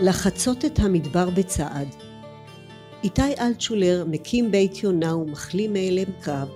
לחצות 0.00 0.64
את 0.64 0.78
המדבר 0.78 1.30
בצעד. 1.30 1.88
איתי 3.04 3.34
אלטשולר 3.40 4.04
מקים 4.08 4.50
בית 4.50 4.82
יונה 4.82 5.16
ומחלים 5.16 5.72
מאלם 5.72 6.12
קרב, 6.20 6.48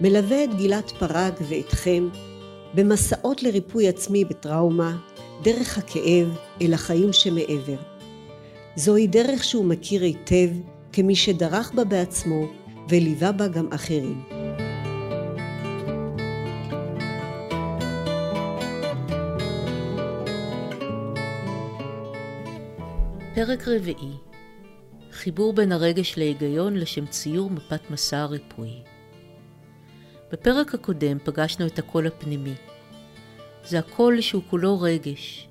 מלווה 0.00 0.44
את 0.44 0.54
גלעד 0.54 0.90
פרג 0.98 1.32
ואתכם 1.48 2.08
במסעות 2.74 3.42
לריפוי 3.42 3.88
עצמי 3.88 4.24
בטראומה, 4.24 4.96
דרך 5.42 5.78
הכאב 5.78 6.36
אל 6.62 6.74
החיים 6.74 7.12
שמעבר. 7.12 7.78
זוהי 8.76 9.06
דרך 9.06 9.44
שהוא 9.44 9.64
מכיר 9.64 10.02
היטב 10.02 10.48
כמי 10.92 11.16
שדרך 11.16 11.72
בה 11.74 11.84
בעצמו 11.84 12.46
וליווה 12.88 13.32
בה 13.32 13.48
גם 13.48 13.68
אחרים. 13.72 14.43
פרק 23.34 23.68
רביעי 23.68 24.12
חיבור 25.12 25.52
בין 25.52 25.72
הרגש 25.72 26.18
להיגיון 26.18 26.74
לשם 26.76 27.06
ציור 27.06 27.50
מפת 27.50 27.90
מסע 27.90 28.18
הריפוי. 28.18 28.70
בפרק 30.32 30.74
הקודם 30.74 31.18
פגשנו 31.24 31.66
את 31.66 31.78
הקול 31.78 32.06
הפנימי. 32.06 32.54
זה 33.64 33.78
הקול 33.78 34.20
שהוא 34.20 34.42
כולו 34.50 34.80
רגש, 34.80 35.48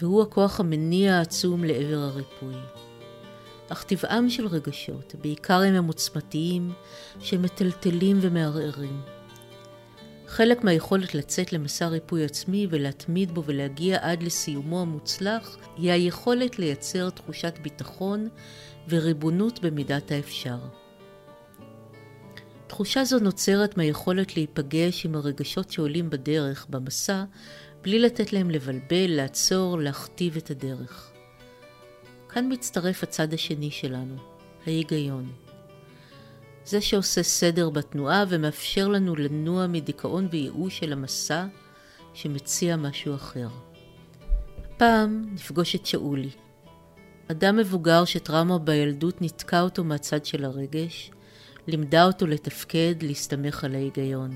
והוא 0.00 0.22
הכוח 0.22 0.60
המניע 0.60 1.14
העצום 1.14 1.64
לעבר 1.64 1.98
הריפוי. 1.98 2.54
אך 3.68 3.82
טבעם 3.82 4.30
של 4.30 4.46
רגשות, 4.46 5.14
בעיקר 5.20 5.68
אם 5.68 5.74
הם 5.74 5.86
עוצמתיים, 5.86 6.72
שמטלטלים 7.20 8.18
ומערערים. 8.20 9.00
חלק 10.32 10.64
מהיכולת 10.64 11.14
לצאת 11.14 11.52
למסע 11.52 11.88
ריפוי 11.88 12.24
עצמי 12.24 12.66
ולהתמיד 12.70 13.34
בו 13.34 13.44
ולהגיע 13.44 13.98
עד 14.00 14.22
לסיומו 14.22 14.80
המוצלח, 14.80 15.56
היא 15.76 15.92
היכולת 15.92 16.58
לייצר 16.58 17.10
תחושת 17.10 17.54
ביטחון 17.62 18.28
וריבונות 18.88 19.60
במידת 19.60 20.10
האפשר. 20.10 20.58
תחושה 22.66 23.04
זו 23.04 23.18
נוצרת 23.18 23.76
מהיכולת 23.76 24.36
להיפגש 24.36 25.06
עם 25.06 25.14
הרגשות 25.14 25.70
שעולים 25.70 26.10
בדרך, 26.10 26.66
במסע, 26.70 27.24
בלי 27.82 27.98
לתת 27.98 28.32
להם 28.32 28.50
לבלבל, 28.50 29.06
לעצור, 29.08 29.78
להכתיב 29.78 30.36
את 30.36 30.50
הדרך. 30.50 31.12
כאן 32.28 32.52
מצטרף 32.52 33.02
הצד 33.02 33.34
השני 33.34 33.70
שלנו, 33.70 34.16
ההיגיון. 34.66 35.41
זה 36.64 36.80
שעושה 36.80 37.22
סדר 37.22 37.70
בתנועה 37.70 38.24
ומאפשר 38.28 38.88
לנו 38.88 39.16
לנוע 39.16 39.66
מדיכאון 39.66 40.28
וייאוש 40.30 40.78
של 40.78 40.92
המסע 40.92 41.46
שמציע 42.14 42.76
משהו 42.76 43.14
אחר. 43.14 43.48
הפעם 44.64 45.24
נפגוש 45.34 45.74
את 45.74 45.86
שאולי, 45.86 46.30
אדם 47.30 47.56
מבוגר 47.56 48.04
שטראומה 48.04 48.58
בילדות 48.58 49.20
ניתקה 49.20 49.60
אותו 49.60 49.84
מהצד 49.84 50.24
של 50.24 50.44
הרגש, 50.44 51.10
לימדה 51.66 52.04
אותו 52.04 52.26
לתפקד, 52.26 52.94
להסתמך 53.02 53.64
על 53.64 53.74
ההיגיון. 53.74 54.30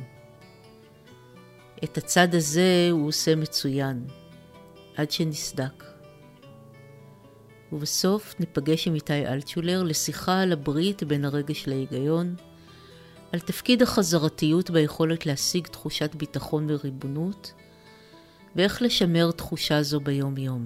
את 1.85 1.99
הצד 1.99 2.35
הזה 2.35 2.89
הוא 2.91 3.09
עושה 3.09 3.37
מצוין, 3.37 4.05
עד 4.97 5.11
שנסדק. 5.11 5.96
ובסוף 7.73 8.35
ניפגש 8.41 8.89
עם 8.89 8.95
איתי 8.95 9.27
אלטשולר 9.27 9.83
לשיחה 9.83 10.41
על 10.41 10.53
הברית 10.53 11.03
בין 11.03 11.25
הרגש 11.25 11.69
להיגיון, 11.69 12.35
על 13.33 13.41
תפקיד 13.41 13.83
החזרתיות 13.83 14.71
ביכולת 14.71 15.27
להשיג 15.27 15.67
תחושת 15.67 16.15
ביטחון 16.15 16.67
וריבונות, 16.71 17.53
ואיך 18.57 18.83
לשמר 18.83 19.31
תחושה 19.31 19.83
זו 19.83 20.01
ביום-יום. 20.01 20.65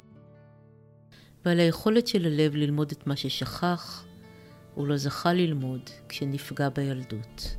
ועל 1.44 1.60
היכולת 1.60 2.06
של 2.06 2.26
הלב 2.26 2.54
ללמוד 2.54 2.90
את 2.90 3.06
מה 3.06 3.16
ששכח, 3.16 4.04
הוא 4.74 4.86
לא 4.86 4.96
זכה 4.96 5.32
ללמוד 5.32 5.90
כשנפגע 6.08 6.68
בילדות. 6.68 7.56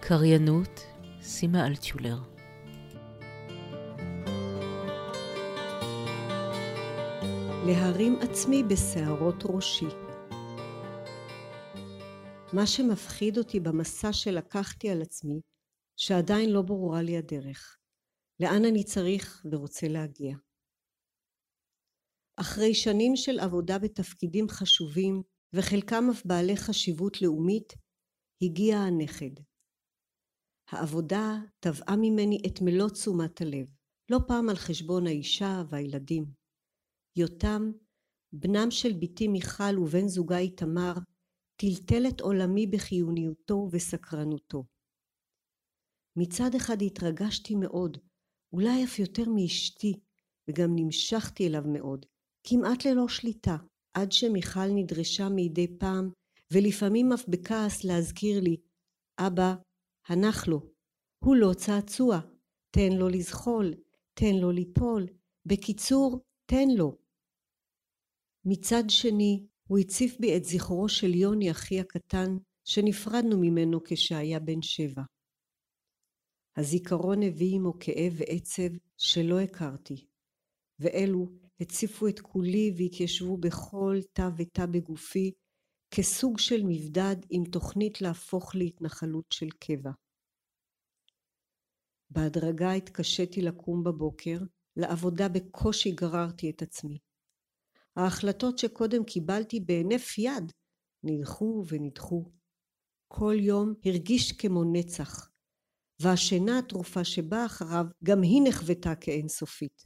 קריינות, 0.00 0.80
סימה 1.22 1.66
אלטשולר 1.66 2.31
להרים 7.66 8.16
עצמי 8.22 8.62
בשערות 8.62 9.42
ראשי. 9.44 9.86
מה 12.52 12.66
שמפחיד 12.66 13.38
אותי 13.38 13.60
במסע 13.60 14.12
שלקחתי 14.12 14.90
על 14.90 15.02
עצמי, 15.02 15.40
שעדיין 15.96 16.50
לא 16.50 16.62
ברורה 16.62 17.02
לי 17.02 17.16
הדרך. 17.16 17.78
לאן 18.40 18.64
אני 18.64 18.84
צריך 18.84 19.46
ורוצה 19.52 19.88
להגיע. 19.88 20.36
אחרי 22.40 22.74
שנים 22.74 23.16
של 23.16 23.40
עבודה 23.40 23.78
בתפקידים 23.78 24.48
חשובים, 24.48 25.22
וחלקם 25.52 26.04
אף 26.12 26.26
בעלי 26.26 26.56
חשיבות 26.56 27.22
לאומית, 27.22 27.72
הגיע 28.42 28.76
הנכד. 28.76 29.42
העבודה 30.70 31.38
תבעה 31.60 31.96
ממני 31.96 32.38
את 32.46 32.62
מלוא 32.62 32.88
תשומת 32.88 33.40
הלב, 33.40 33.66
לא 34.10 34.18
פעם 34.28 34.48
על 34.48 34.56
חשבון 34.56 35.06
האישה 35.06 35.62
והילדים. 35.70 36.41
יותם, 37.16 37.72
בנם 38.32 38.70
של 38.70 38.92
בתי 39.00 39.28
מיכל 39.28 39.78
ובן 39.78 40.08
זוגה 40.08 40.38
איתמר, 40.38 40.92
טלטל 41.56 42.06
את 42.08 42.20
עולמי 42.20 42.66
בחיוניותו 42.66 43.54
ובסקרנותו. 43.54 44.64
מצד 46.16 46.54
אחד 46.56 46.82
התרגשתי 46.82 47.54
מאוד, 47.54 47.98
אולי 48.52 48.84
אף 48.84 48.98
יותר 48.98 49.22
מאשתי, 49.36 49.92
וגם 50.48 50.70
נמשכתי 50.76 51.46
אליו 51.46 51.62
מאוד, 51.66 52.06
כמעט 52.46 52.86
ללא 52.86 53.08
שליטה, 53.08 53.56
עד 53.94 54.12
שמיכל 54.12 54.68
נדרשה 54.74 55.28
מדי 55.36 55.78
פעם, 55.78 56.10
ולפעמים 56.52 57.12
אף 57.12 57.28
בכעס 57.28 57.84
להזכיר 57.84 58.40
לי, 58.40 58.56
אבא, 59.18 59.54
הנח 60.08 60.48
לו, 60.48 60.60
הוא 61.24 61.36
לא 61.36 61.52
צעצוע, 61.54 62.20
תן 62.70 62.92
לו 62.98 63.08
לזחול, 63.08 63.74
תן 64.14 64.34
לו 64.40 64.50
ליפול, 64.50 65.06
בקיצור, 65.46 66.20
תן 66.46 66.68
לו. 66.76 67.01
מצד 68.44 68.82
שני, 68.88 69.46
הוא 69.68 69.78
הציף 69.78 70.20
בי 70.20 70.36
את 70.36 70.44
זכרו 70.44 70.88
של 70.88 71.14
יוני 71.14 71.50
אחי 71.50 71.80
הקטן, 71.80 72.36
שנפרדנו 72.64 73.40
ממנו 73.40 73.80
כשהיה 73.84 74.40
בן 74.40 74.62
שבע. 74.62 75.02
הזיכרון 76.56 77.22
הביא 77.22 77.54
עמו 77.54 77.72
כאב 77.80 78.12
ועצב 78.18 78.76
שלא 78.98 79.40
הכרתי, 79.40 80.06
ואלו 80.78 81.26
הציפו 81.60 82.08
את 82.08 82.20
כולי 82.20 82.74
והתיישבו 82.78 83.36
בכל 83.36 83.96
תא 84.12 84.28
ותא 84.36 84.66
בגופי 84.66 85.32
כסוג 85.94 86.38
של 86.38 86.62
מבדד 86.64 87.16
עם 87.30 87.44
תוכנית 87.44 88.00
להפוך 88.00 88.54
להתנחלות 88.54 89.24
של 89.32 89.50
קבע. 89.50 89.90
בהדרגה 92.10 92.72
התקשיתי 92.72 93.42
לקום 93.42 93.84
בבוקר, 93.84 94.38
לעבודה 94.76 95.28
בקושי 95.28 95.90
גררתי 95.92 96.50
את 96.50 96.62
עצמי. 96.62 96.98
ההחלטות 97.96 98.58
שקודם 98.58 99.04
קיבלתי 99.04 99.60
בהינף 99.60 100.18
יד 100.18 100.52
נדחו 101.04 101.64
ונדחו. 101.68 102.24
כל 103.08 103.34
יום 103.38 103.74
הרגיש 103.84 104.32
כמו 104.32 104.64
נצח, 104.64 105.30
והשינה 106.00 106.58
התרופה 106.58 107.04
שבאה 107.04 107.46
אחריו 107.46 107.86
גם 108.04 108.22
היא 108.22 108.42
נחוותה 108.44 108.94
כאינסופית. 108.94 109.82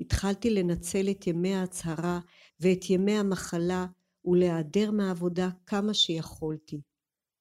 התחלתי 0.00 0.50
לנצל 0.50 1.10
את 1.10 1.26
ימי 1.26 1.54
ההצהרה 1.54 2.20
ואת 2.60 2.90
ימי 2.90 3.12
המחלה 3.12 3.86
ולהיעדר 4.24 4.90
מהעבודה 4.90 5.48
כמה 5.66 5.94
שיכולתי. 5.94 6.80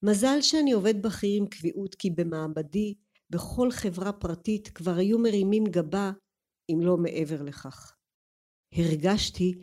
מזל 0.03 0.41
שאני 0.41 0.71
עובד 0.71 1.01
בכיר 1.01 1.41
עם 1.41 1.47
קביעות 1.47 1.95
כי 1.95 2.09
במעמדי 2.09 2.93
בכל 3.29 3.71
חברה 3.71 4.13
פרטית 4.13 4.67
כבר 4.67 4.95
היו 4.95 5.19
מרימים 5.19 5.63
גבה 5.63 6.11
אם 6.69 6.79
לא 6.81 6.97
מעבר 6.97 7.41
לכך. 7.41 7.95
הרגשתי 8.73 9.53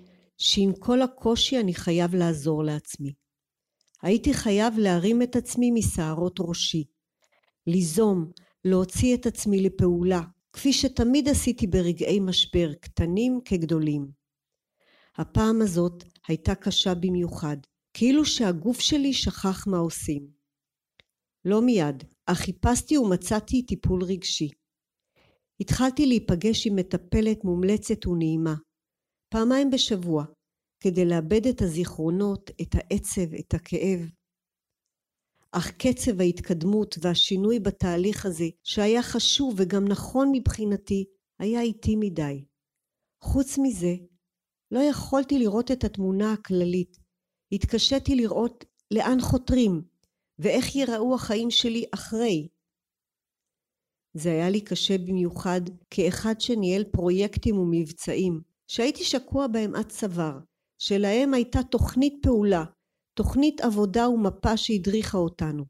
שעם 0.42 0.72
כל 0.78 1.02
הקושי 1.02 1.60
אני 1.60 1.74
חייב 1.74 2.14
לעזור 2.14 2.64
לעצמי. 2.64 3.12
הייתי 4.02 4.34
חייב 4.34 4.78
להרים 4.78 5.22
את 5.22 5.36
עצמי 5.36 5.70
משערות 5.70 6.36
ראשי, 6.40 6.84
ליזום, 7.66 8.30
להוציא 8.64 9.14
את 9.14 9.26
עצמי 9.26 9.60
לפעולה, 9.62 10.20
כפי 10.52 10.72
שתמיד 10.72 11.28
עשיתי 11.28 11.66
ברגעי 11.66 12.20
משבר, 12.20 12.72
קטנים 12.74 13.40
כגדולים. 13.44 14.10
הפעם 15.16 15.62
הזאת 15.62 16.04
הייתה 16.28 16.54
קשה 16.54 16.94
במיוחד, 16.94 17.56
כאילו 17.94 18.24
שהגוף 18.24 18.80
שלי 18.80 19.12
שכח 19.12 19.66
מה 19.66 19.78
עושים. 19.78 20.26
לא 21.44 21.62
מיד, 21.62 22.04
אך 22.26 22.38
חיפשתי 22.38 22.98
ומצאתי 22.98 23.66
טיפול 23.66 24.02
רגשי. 24.02 24.50
התחלתי 25.60 26.06
להיפגש 26.06 26.66
עם 26.66 26.76
מטפלת 26.76 27.44
מומלצת 27.44 28.06
ונעימה, 28.06 28.54
פעמיים 29.32 29.70
בשבוע, 29.70 30.24
כדי 30.80 31.04
לאבד 31.04 31.46
את 31.46 31.62
הזיכרונות, 31.62 32.50
את 32.62 32.74
העצב, 32.74 33.34
את 33.34 33.54
הכאב. 33.54 34.00
אך 35.52 35.70
קצב 35.70 36.20
ההתקדמות 36.20 36.96
והשינוי 37.02 37.60
בתהליך 37.60 38.26
הזה, 38.26 38.44
שהיה 38.64 39.02
חשוב 39.02 39.54
וגם 39.56 39.88
נכון 39.88 40.28
מבחינתי, 40.32 41.04
היה 41.38 41.60
איטי 41.60 41.96
מדי. 41.96 42.44
חוץ 43.22 43.58
מזה, 43.62 43.94
לא 44.70 44.80
יכולתי 44.80 45.38
לראות 45.38 45.70
את 45.70 45.84
התמונה 45.84 46.32
הכללית. 46.32 46.96
התקשיתי 47.52 48.14
לראות 48.16 48.64
לאן 48.90 49.20
חותרים, 49.20 49.82
ואיך 50.38 50.76
ייראו 50.76 51.14
החיים 51.14 51.50
שלי 51.50 51.84
אחרי. 51.94 52.48
זה 54.14 54.30
היה 54.30 54.50
לי 54.50 54.60
קשה 54.60 54.98
במיוחד 54.98 55.60
כאחד 55.90 56.40
שניהל 56.40 56.84
פרויקטים 56.84 57.58
ומבצעים, 57.58 58.49
שהייתי 58.70 59.04
שקוע 59.04 59.46
בהם 59.46 59.74
עד 59.74 59.88
צוואר, 59.88 60.38
שלהם 60.78 61.34
הייתה 61.34 61.58
תוכנית 61.70 62.14
פעולה, 62.22 62.64
תוכנית 63.18 63.60
עבודה 63.60 64.08
ומפה 64.08 64.56
שהדריכה 64.56 65.18
אותנו. 65.18 65.64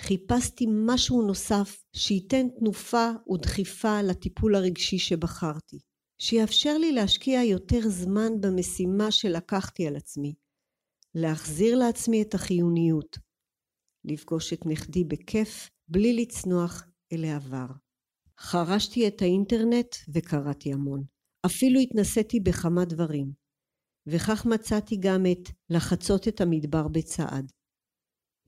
חיפשתי 0.00 0.66
משהו 0.86 1.22
נוסף 1.22 1.84
שייתן 1.96 2.48
תנופה 2.58 3.10
ודחיפה 3.32 4.02
לטיפול 4.02 4.54
הרגשי 4.54 4.98
שבחרתי, 4.98 5.78
שיאפשר 6.18 6.78
לי 6.78 6.92
להשקיע 6.92 7.42
יותר 7.42 7.88
זמן 7.88 8.40
במשימה 8.40 9.10
שלקחתי 9.10 9.86
על 9.86 9.96
עצמי, 9.96 10.34
להחזיר 11.14 11.78
לעצמי 11.78 12.22
את 12.22 12.34
החיוניות, 12.34 13.18
לפגוש 14.04 14.52
את 14.52 14.66
נכדי 14.66 15.04
בכיף 15.04 15.70
בלי 15.88 16.12
לצנוח 16.16 16.84
אל 17.12 17.24
העבר. 17.24 17.66
חרשתי 18.38 19.08
את 19.08 19.22
האינטרנט 19.22 19.96
וקראתי 20.14 20.72
המון. 20.72 21.11
אפילו 21.46 21.80
התנסיתי 21.80 22.40
בכמה 22.40 22.84
דברים. 22.84 23.32
וכך 24.06 24.46
מצאתי 24.46 24.96
גם 24.96 25.22
את 25.32 25.48
לחצות 25.70 26.28
את 26.28 26.40
המדבר 26.40 26.88
בצעד. 26.88 27.52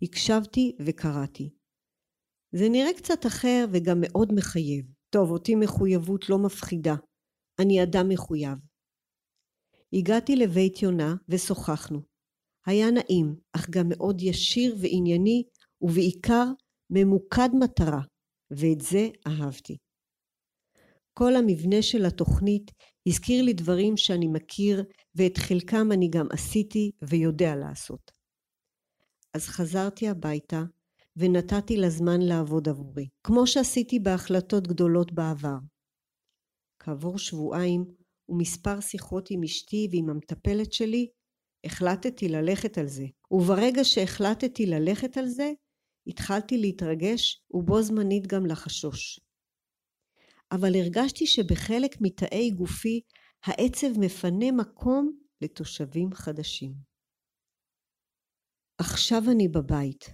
הקשבתי 0.03 0.77
וקראתי. 0.87 1.51
זה 2.53 2.69
נראה 2.69 2.95
קצת 2.97 3.27
אחר 3.27 3.65
וגם 3.73 3.99
מאוד 4.01 4.33
מחייב. 4.35 4.87
טוב, 5.11 5.31
אותי 5.31 5.55
מחויבות 5.55 6.29
לא 6.29 6.39
מפחידה. 6.39 6.95
אני 7.61 7.83
אדם 7.83 8.09
מחויב. 8.09 8.59
הגעתי 9.93 10.37
לבית 10.37 10.83
יונה 10.83 11.15
ושוחחנו. 11.29 12.01
היה 12.67 12.87
נעים, 12.91 13.37
אך 13.57 13.71
גם 13.71 13.87
מאוד 13.89 14.23
ישיר 14.23 14.77
וענייני, 14.81 15.43
ובעיקר 15.81 16.45
ממוקד 16.91 17.49
מטרה, 17.61 18.03
ואת 18.51 18.81
זה 18.81 19.09
אהבתי. 19.27 19.77
כל 21.15 21.37
המבנה 21.37 21.83
של 21.83 22.05
התוכנית 22.05 22.71
הזכיר 23.09 23.45
לי 23.45 23.53
דברים 23.53 23.97
שאני 23.97 24.29
מכיר 24.29 24.85
ואת 25.15 25.39
חלקם 25.39 25.93
אני 25.93 26.09
גם 26.09 26.27
עשיתי 26.33 26.91
ויודע 27.03 27.57
לעשות. 27.57 28.11
אז 29.35 29.47
חזרתי 29.47 30.09
הביתה 30.09 30.63
ונתתי 31.17 31.77
לה 31.77 31.91
זמן 31.91 32.23
לעבוד 32.23 32.69
עבורי, 32.69 33.09
כמו 33.27 33.47
שעשיתי 33.47 33.99
בהחלטות 33.99 34.69
גדולות 34.69 35.13
בעבר. 35.13 35.57
כעבור 36.79 37.19
שבועיים 37.19 37.85
ומספר 38.29 38.81
שיחות 38.81 39.31
עם 39.31 39.43
אשתי 39.43 39.89
ועם 39.93 40.11
המטפלת 40.11 40.73
שלי, 40.73 41.09
החלטתי 41.67 42.29
ללכת 42.29 42.79
על 42.79 42.87
זה. 42.87 43.05
וברגע 43.31 43.85
שהחלטתי 43.85 44.67
ללכת 44.67 45.17
על 45.17 45.27
זה, 45.27 45.53
התחלתי 46.07 46.59
להתרגש 46.59 47.45
ובו 47.51 47.83
זמנית 47.83 48.27
גם 48.27 48.47
לחשוש. 48.47 49.21
אבל 50.55 50.75
הרגשתי 50.75 51.27
שבחלק 51.27 51.97
מתאי 52.01 52.51
גופי 52.51 53.01
העצב 53.45 53.99
מפנה 53.99 54.53
מקום 54.53 55.19
לתושבים 55.41 56.13
חדשים. 56.13 56.75
עכשיו 58.79 59.23
אני 59.33 59.49
בבית. 59.49 60.05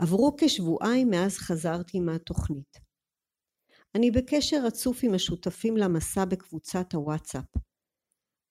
עברו 0.00 0.36
כשבועיים 0.40 1.10
מאז 1.10 1.38
חזרתי 1.38 2.00
מהתוכנית. 2.00 2.78
אני 3.94 4.10
בקשר 4.10 4.56
רצוף 4.66 4.98
עם 5.02 5.14
השותפים 5.14 5.76
למסע 5.76 6.24
בקבוצת 6.24 6.94
הוואטסאפ. 6.94 7.44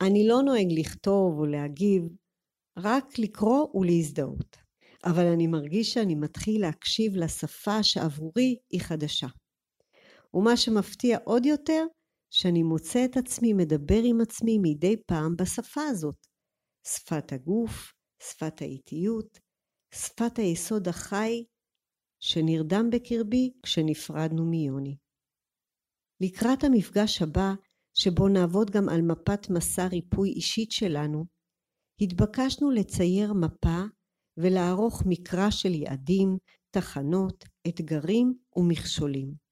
אני 0.01 0.27
לא 0.27 0.41
נוהג 0.45 0.67
לכתוב 0.79 1.39
או 1.39 1.45
להגיב, 1.45 2.03
רק 2.77 3.19
לקרוא 3.19 3.67
ולהזדהות. 3.73 4.57
אבל 5.05 5.25
אני 5.33 5.47
מרגיש 5.47 5.93
שאני 5.93 6.15
מתחיל 6.15 6.61
להקשיב 6.61 7.15
לשפה 7.15 7.83
שעבורי 7.83 8.55
היא 8.71 8.81
חדשה. 8.81 9.27
ומה 10.33 10.57
שמפתיע 10.57 11.17
עוד 11.25 11.45
יותר, 11.45 11.85
שאני 12.33 12.63
מוצא 12.63 13.05
את 13.05 13.17
עצמי 13.17 13.53
מדבר 13.53 14.01
עם 14.03 14.21
עצמי 14.21 14.57
מדי 14.61 14.95
פעם 15.07 15.35
בשפה 15.35 15.81
הזאת. 15.81 16.27
שפת 16.87 17.33
הגוף, 17.33 17.93
שפת 18.23 18.61
האיטיות, 18.61 19.39
שפת 19.95 20.37
היסוד 20.37 20.87
החי 20.87 21.43
שנרדם 22.23 22.89
בקרבי 22.91 23.51
כשנפרדנו 23.63 24.45
מיוני. 24.45 24.97
לקראת 26.21 26.63
המפגש 26.63 27.21
הבא, 27.21 27.53
שבו 27.93 28.27
נעבוד 28.27 28.69
גם 28.71 28.89
על 28.89 29.01
מפת 29.01 29.49
מסע 29.49 29.87
ריפוי 29.87 30.29
אישית 30.29 30.71
שלנו, 30.71 31.25
התבקשנו 32.01 32.71
לצייר 32.71 33.33
מפה 33.33 33.81
ולערוך 34.37 35.03
מקרא 35.05 35.49
של 35.49 35.73
יעדים, 35.73 36.37
תחנות, 36.71 37.43
אתגרים 37.67 38.33
ומכשולים. 38.55 39.50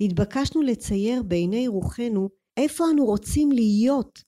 התבקשנו 0.00 0.62
לצייר 0.62 1.22
בעיני 1.22 1.68
רוחנו 1.68 2.28
איפה 2.56 2.84
אנו 2.92 3.04
רוצים 3.04 3.52
להיות 3.52 4.18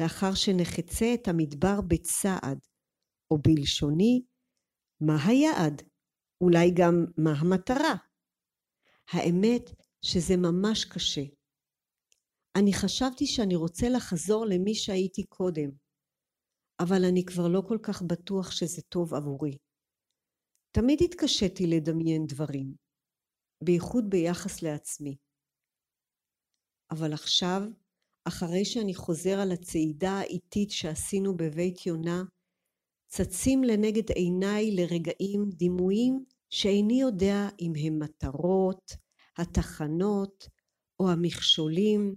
לאחר 0.00 0.34
שנחצה 0.34 1.14
את 1.14 1.28
המדבר 1.28 1.80
בצעד, 1.88 2.58
או 3.30 3.38
בלשוני, 3.38 4.22
מה 5.00 5.16
היעד? 5.26 5.82
אולי 6.40 6.70
גם 6.76 6.94
מה 7.16 7.32
המטרה? 7.40 7.94
האמת 9.12 9.62
שזה 10.04 10.34
ממש 10.36 10.84
קשה. 10.84 11.24
אני 12.58 12.72
חשבתי 12.72 13.26
שאני 13.26 13.56
רוצה 13.56 13.88
לחזור 13.88 14.46
למי 14.46 14.74
שהייתי 14.74 15.26
קודם, 15.26 15.70
אבל 16.80 17.04
אני 17.10 17.24
כבר 17.24 17.48
לא 17.48 17.62
כל 17.68 17.78
כך 17.82 18.02
בטוח 18.02 18.50
שזה 18.50 18.82
טוב 18.82 19.14
עבורי. 19.14 19.58
תמיד 20.76 20.98
התקשיתי 21.04 21.66
לדמיין 21.66 22.26
דברים, 22.26 22.74
בייחוד 23.64 24.04
ביחס 24.10 24.62
לעצמי. 24.62 25.16
אבל 26.90 27.12
עכשיו, 27.12 27.62
אחרי 28.24 28.64
שאני 28.64 28.94
חוזר 28.94 29.40
על 29.40 29.52
הצעידה 29.52 30.10
האיטית 30.10 30.70
שעשינו 30.70 31.36
בבית 31.36 31.86
יונה, 31.86 32.22
צצים 33.08 33.64
לנגד 33.64 34.10
עיניי 34.10 34.70
לרגעים 34.76 35.50
דימויים 35.50 36.24
שאיני 36.50 37.00
יודע 37.00 37.48
אם 37.60 37.72
הם 37.84 37.98
מטרות, 37.98 38.92
התחנות 39.38 40.48
או 41.00 41.10
המכשולים, 41.10 42.14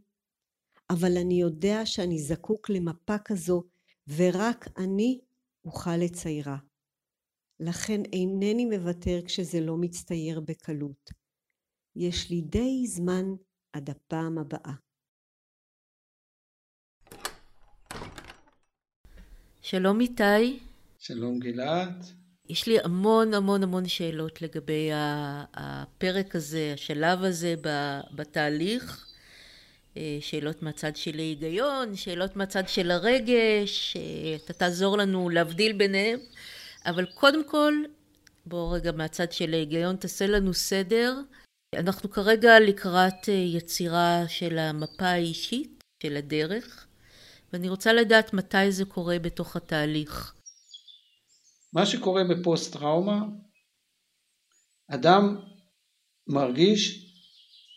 אבל 0.89 1.18
אני 1.22 1.42
יודע 1.42 1.86
שאני 1.86 2.20
זקוק 2.20 2.70
למפה 2.70 3.18
כזו 3.25 3.63
ורק 4.08 4.68
אני 4.77 5.20
אוכל 5.66 5.98
לציירה. 5.98 6.58
לכן 7.60 8.01
אינני 8.13 8.66
מוותר 8.66 9.20
כשזה 9.25 9.60
לא 9.60 9.77
מצטייר 9.77 10.39
בקלות. 10.39 11.21
יש 11.96 12.30
לי 12.30 12.42
די 12.42 12.88
זמן 12.88 13.26
עד 13.74 13.90
הפעם 13.90 14.38
הבאה. 14.38 14.74
שלום 19.62 20.02
איתי. 20.02 20.60
שלום 21.00 21.40
גלעד. 21.40 22.06
יש 22.50 22.68
לי 22.68 22.80
המון 22.84 23.34
המון 23.34 23.64
המון 23.64 23.88
שאלות 23.88 24.42
לגבי 24.42 24.90
הפרק 25.54 26.36
הזה, 26.36 26.72
השלב 26.74 27.24
הזה 27.24 27.56
בתהליך. 28.16 29.08
אה, 29.98 30.18
שאלות 30.22 30.64
מהצד 30.64 30.96
של 30.96 31.20
ההיגיון, 31.20 31.96
שאלות 31.96 32.36
מהצד 32.36 32.68
של 32.68 32.92
הרגש, 32.92 33.98
אה, 33.98 34.36
אתה 34.36 34.54
תעזור 34.54 34.98
לנו 34.98 35.30
להבדיל 35.30 35.74
ביניהם, 35.74 36.20
אבל 36.86 37.06
קודם 37.06 37.44
כל, 37.48 37.74
בוא 38.46 38.76
רגע 38.76 38.92
מהצד 38.92 39.32
של 39.32 39.54
ההיגיון 39.54 39.96
תעשה 39.96 40.28
לנו 40.28 40.54
סדר. 40.54 41.22
אנחנו 41.75 42.10
כרגע 42.10 42.60
לקראת 42.60 43.30
אה, 43.30 43.34
יצירה 43.34 44.24
של 44.28 44.58
המפה 44.58 45.06
האישית, 45.06 45.84
של 46.04 46.18
הדרך, 46.18 46.88
ואני 47.54 47.70
רוצה 47.70 47.94
לדעת 47.94 48.34
מתי 48.34 48.72
זה 48.72 48.86
קורה 48.86 49.20
בתוך 49.20 49.56
התהליך. 49.56 50.34
מה 51.74 51.86
שקורה 51.86 52.22
בפוסט 52.24 52.74
טראומה, 52.74 53.20
אדם 54.92 55.38
מרגיש 56.28 57.13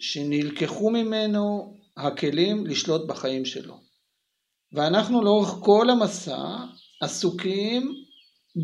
שנלקחו 0.00 0.90
ממנו 0.90 1.76
הכלים 1.96 2.66
לשלוט 2.66 3.08
בחיים 3.08 3.44
שלו. 3.44 3.80
ואנחנו 4.72 5.22
לאורך 5.22 5.48
כל 5.48 5.90
המסע 5.90 6.56
עסוקים 7.02 8.04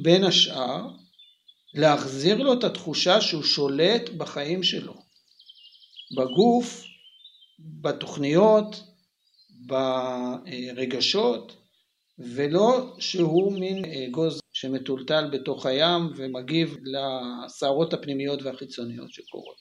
בין 0.03 0.25
השאר 0.25 0.87
להחזיר 1.75 2.37
לו 2.37 2.53
את 2.53 2.65
התחושה 2.65 3.21
שהוא 3.21 3.43
שולט 3.43 4.09
בחיים 4.17 4.63
שלו. 4.63 5.10
בגוף, 6.17 6.85
בתוכניות, 7.59 8.83
ברגשות, 9.67 11.57
ולא 12.19 12.97
שהוא 12.99 13.53
מין 13.53 13.85
אגוז 13.85 14.41
שמטולטל 14.53 15.31
בתוך 15.33 15.67
הים 15.67 16.03
ומגיב 16.17 16.77
לסערות 16.85 17.95
הפנימיות 17.95 18.43
והחיצוניות 18.43 19.13
שקורות. 19.13 19.57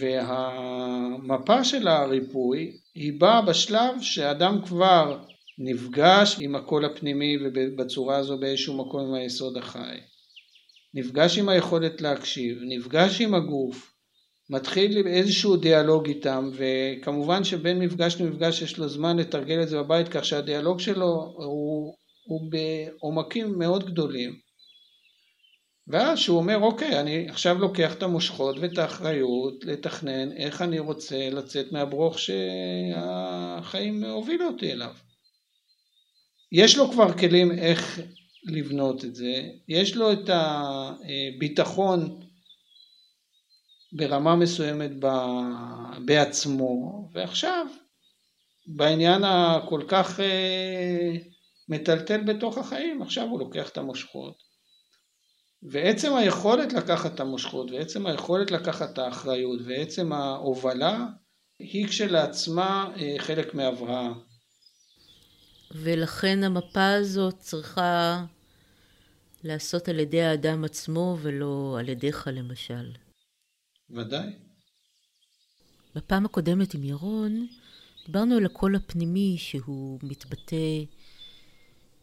והמפה 0.00 1.64
של 1.64 1.88
הריפוי 1.88 2.76
היא 2.94 3.20
באה 3.20 3.42
בשלב 3.42 4.00
שאדם 4.00 4.62
כבר 4.66 5.18
נפגש 5.58 6.36
עם 6.40 6.54
הקול 6.54 6.84
הפנימי 6.84 7.36
ובצורה 7.44 8.16
הזו 8.16 8.38
באיזשהו 8.38 8.76
מקום 8.76 9.00
עם 9.08 9.14
היסוד 9.14 9.56
החי. 9.56 9.96
נפגש 10.94 11.38
עם 11.38 11.48
היכולת 11.48 12.00
להקשיב, 12.00 12.58
נפגש 12.62 13.20
עם 13.20 13.34
הגוף, 13.34 13.97
מתחיל 14.50 15.06
איזשהו 15.06 15.56
דיאלוג 15.56 16.08
איתם 16.08 16.50
וכמובן 16.52 17.44
שבין 17.44 17.78
מפגש 17.78 18.20
למפגש 18.20 18.62
יש 18.62 18.78
לו 18.78 18.88
זמן 18.88 19.16
לתרגל 19.16 19.62
את 19.62 19.68
זה 19.68 19.78
בבית 19.78 20.08
כך 20.08 20.24
שהדיאלוג 20.24 20.80
שלו 20.80 21.34
הוא, 21.36 21.94
הוא 22.24 22.50
בעומקים 22.50 23.58
מאוד 23.58 23.90
גדולים. 23.90 24.48
ואז 25.88 26.18
שהוא 26.18 26.38
אומר 26.38 26.56
אוקיי 26.56 27.00
אני 27.00 27.28
עכשיו 27.28 27.58
לוקח 27.58 27.94
את 27.94 28.02
המושכות 28.02 28.56
ואת 28.58 28.78
האחריות 28.78 29.64
לתכנן 29.64 30.32
איך 30.32 30.62
אני 30.62 30.78
רוצה 30.78 31.30
לצאת 31.30 31.72
מהברוך 31.72 32.18
שהחיים 32.18 34.04
הובילו 34.04 34.46
אותי 34.46 34.72
אליו. 34.72 34.94
יש 36.52 36.78
לו 36.78 36.90
כבר 36.90 37.12
כלים 37.12 37.52
איך 37.52 38.00
לבנות 38.44 39.04
את 39.04 39.14
זה, 39.14 39.42
יש 39.68 39.96
לו 39.96 40.12
את 40.12 40.30
הביטחון 40.32 42.27
ברמה 43.92 44.36
מסוימת 44.36 44.90
בעצמו, 46.04 47.08
ועכשיו 47.12 47.66
בעניין 48.66 49.24
הכל 49.24 49.82
כך 49.88 50.20
אה, 50.20 51.16
מטלטל 51.68 52.20
בתוך 52.20 52.58
החיים, 52.58 53.02
עכשיו 53.02 53.24
הוא 53.24 53.38
לוקח 53.40 53.68
את 53.68 53.78
המושכות. 53.78 54.48
ועצם 55.62 56.14
היכולת 56.14 56.72
לקחת 56.72 57.14
את 57.14 57.20
המושכות, 57.20 57.70
ועצם 57.70 58.06
היכולת 58.06 58.50
לקחת 58.50 58.92
את 58.92 58.98
האחריות, 58.98 59.60
ועצם 59.64 60.12
ההובלה, 60.12 61.06
היא 61.58 61.88
כשלעצמה 61.88 62.92
אה, 62.96 63.14
חלק 63.18 63.54
מהבראה. 63.54 64.08
ולכן 65.74 66.44
המפה 66.44 66.92
הזאת 66.92 67.38
צריכה 67.38 68.24
להיעשות 69.44 69.88
על 69.88 69.98
ידי 69.98 70.22
האדם 70.22 70.64
עצמו 70.64 71.16
ולא 71.22 71.76
על 71.80 71.88
ידיך 71.88 72.28
למשל. 72.32 73.07
ודאי. 73.90 74.32
בפעם 75.94 76.24
הקודמת 76.24 76.74
עם 76.74 76.84
ירון 76.84 77.46
דיברנו 78.06 78.36
על 78.36 78.46
הקול 78.46 78.76
הפנימי 78.76 79.36
שהוא 79.38 79.98
מתבטא 80.02 80.84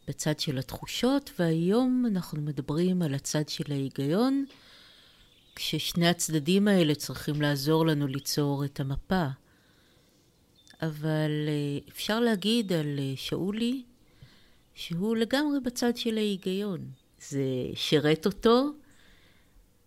בצד 0.08 0.40
של 0.40 0.58
התחושות, 0.58 1.30
והיום 1.38 2.04
אנחנו 2.08 2.42
מדברים 2.42 3.02
על 3.02 3.14
הצד 3.14 3.48
של 3.48 3.72
ההיגיון, 3.72 4.44
כששני 5.56 6.08
הצדדים 6.08 6.68
האלה 6.68 6.94
צריכים 6.94 7.42
לעזור 7.42 7.86
לנו 7.86 8.06
ליצור 8.06 8.64
את 8.64 8.80
המפה. 8.80 9.26
אבל 10.82 11.30
אה, 11.48 11.78
אפשר 11.88 12.20
להגיד 12.20 12.72
על 12.72 12.98
אה, 12.98 13.12
שאולי 13.16 13.82
שהוא 14.74 15.16
לגמרי 15.16 15.60
בצד 15.60 15.96
של 15.96 16.18
ההיגיון. 16.18 16.90
זה 17.20 17.44
שירת 17.74 18.26
אותו, 18.26 18.70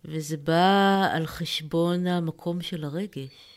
וזה 0.04 0.36
בא 0.36 1.08
על 1.12 1.26
חשבון 1.26 2.06
המקום 2.06 2.62
של 2.62 2.84
הרגש. 2.84 3.50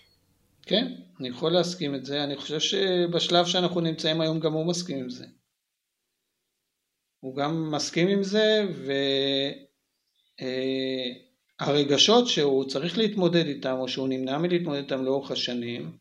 כן, 0.62 0.94
אני 1.20 1.30
יכול 1.30 1.52
להסכים 1.52 1.96
את 1.96 2.06
זה. 2.06 2.24
אני 2.24 2.38
חושב 2.38 2.60
שבשלב 2.60 3.46
שאנחנו 3.46 3.82
נמצאים 3.82 4.22
היום 4.22 4.40
גם 4.40 4.54
הוא 4.54 4.66
מסכים 4.66 4.98
עם 4.98 5.10
זה. 5.10 5.26
הוא 7.20 7.36
גם 7.36 7.72
מסכים 7.72 8.08
עם 8.08 8.24
זה, 8.24 8.66
והרגשות 11.62 12.24
אה, 12.24 12.30
שהוא 12.30 12.66
צריך 12.66 12.98
להתמודד 12.98 13.46
איתם, 13.46 13.76
או 13.80 13.88
שהוא 13.88 14.08
נמנע 14.08 14.38
מלהתמודד 14.38 14.78
איתם 14.78 15.04
לאורך 15.04 15.32
השנים, 15.32 15.98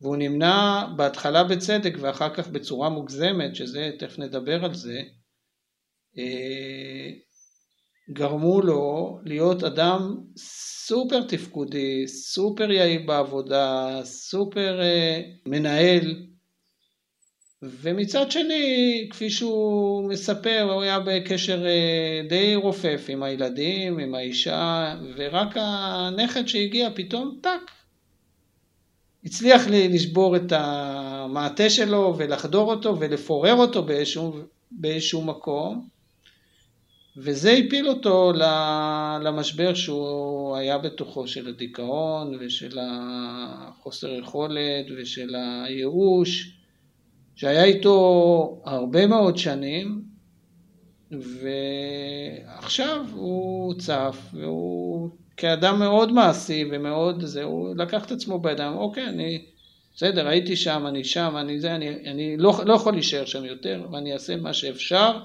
והוא 0.00 0.16
נמנע 0.16 0.86
בהתחלה 0.96 1.44
בצדק 1.44 1.92
ואחר 2.00 2.34
כך 2.34 2.48
בצורה 2.48 2.88
מוגזמת, 2.88 3.56
שזה, 3.56 3.90
תכף 3.98 4.18
נדבר 4.18 4.64
על 4.64 4.74
זה, 4.74 5.02
אה, 6.18 7.10
גרמו 8.12 8.60
לו 8.60 9.18
להיות 9.24 9.64
אדם 9.64 10.16
סופר 10.86 11.22
תפקודי, 11.28 12.08
סופר 12.08 12.70
יעיל 12.70 13.06
בעבודה, 13.06 14.00
סופר 14.04 14.80
אה, 14.80 15.22
מנהל, 15.46 16.16
ומצד 17.62 18.30
שני, 18.30 19.08
כפי 19.10 19.30
שהוא 19.30 20.08
מספר, 20.08 20.68
הוא 20.72 20.82
היה 20.82 21.00
בקשר 21.00 21.66
אה, 21.66 22.20
די 22.28 22.54
רופף 22.54 23.04
עם 23.08 23.22
הילדים, 23.22 23.98
עם 23.98 24.14
האישה, 24.14 24.94
ורק 25.16 25.56
הנכד 25.56 26.48
שהגיע 26.48 26.88
פתאום, 26.94 27.38
טאק, 27.42 27.70
הצליח 29.24 29.62
לשבור 29.68 30.36
את 30.36 30.52
המעטה 30.52 31.70
שלו 31.70 32.14
ולחדור 32.18 32.70
אותו 32.70 33.00
ולפורר 33.00 33.54
אותו 33.54 33.82
באיזשהו, 33.82 34.32
באיזשהו 34.70 35.22
מקום 35.22 35.88
וזה 37.16 37.52
הפיל 37.52 37.88
אותו 37.88 38.32
למשבר 39.22 39.74
שהוא 39.74 40.56
היה 40.56 40.78
בתוכו 40.78 41.28
של 41.28 41.48
הדיכאון 41.48 42.36
ושל 42.40 42.78
החוסר 42.80 44.08
יכולת 44.08 44.86
ושל 44.96 45.34
הייאוש 45.64 46.58
שהיה 47.34 47.64
איתו 47.64 48.62
הרבה 48.64 49.06
מאוד 49.06 49.36
שנים 49.36 50.02
ועכשיו 51.10 53.06
הוא 53.14 53.74
צף 53.74 54.18
והוא 54.32 55.10
כאדם 55.36 55.78
מאוד 55.78 56.12
מעשי 56.12 56.64
ומאוד 56.72 57.24
זה, 57.24 57.42
הוא 57.42 57.76
לקח 57.76 58.04
את 58.04 58.10
עצמו 58.10 58.38
בידיים, 58.38 58.76
אוקיי, 58.76 59.08
אני, 59.08 59.44
בסדר, 59.96 60.28
הייתי 60.28 60.56
שם, 60.56 60.84
אני 60.88 61.04
שם, 61.04 61.34
אני 61.36 61.60
זה, 61.60 61.74
אני, 61.74 61.88
אני 61.88 62.36
לא, 62.36 62.60
לא 62.66 62.74
יכול 62.74 62.92
להישאר 62.92 63.24
שם 63.24 63.44
יותר, 63.44 63.86
ואני 63.92 64.12
אעשה 64.12 64.36
מה 64.36 64.52
שאפשר 64.52 65.18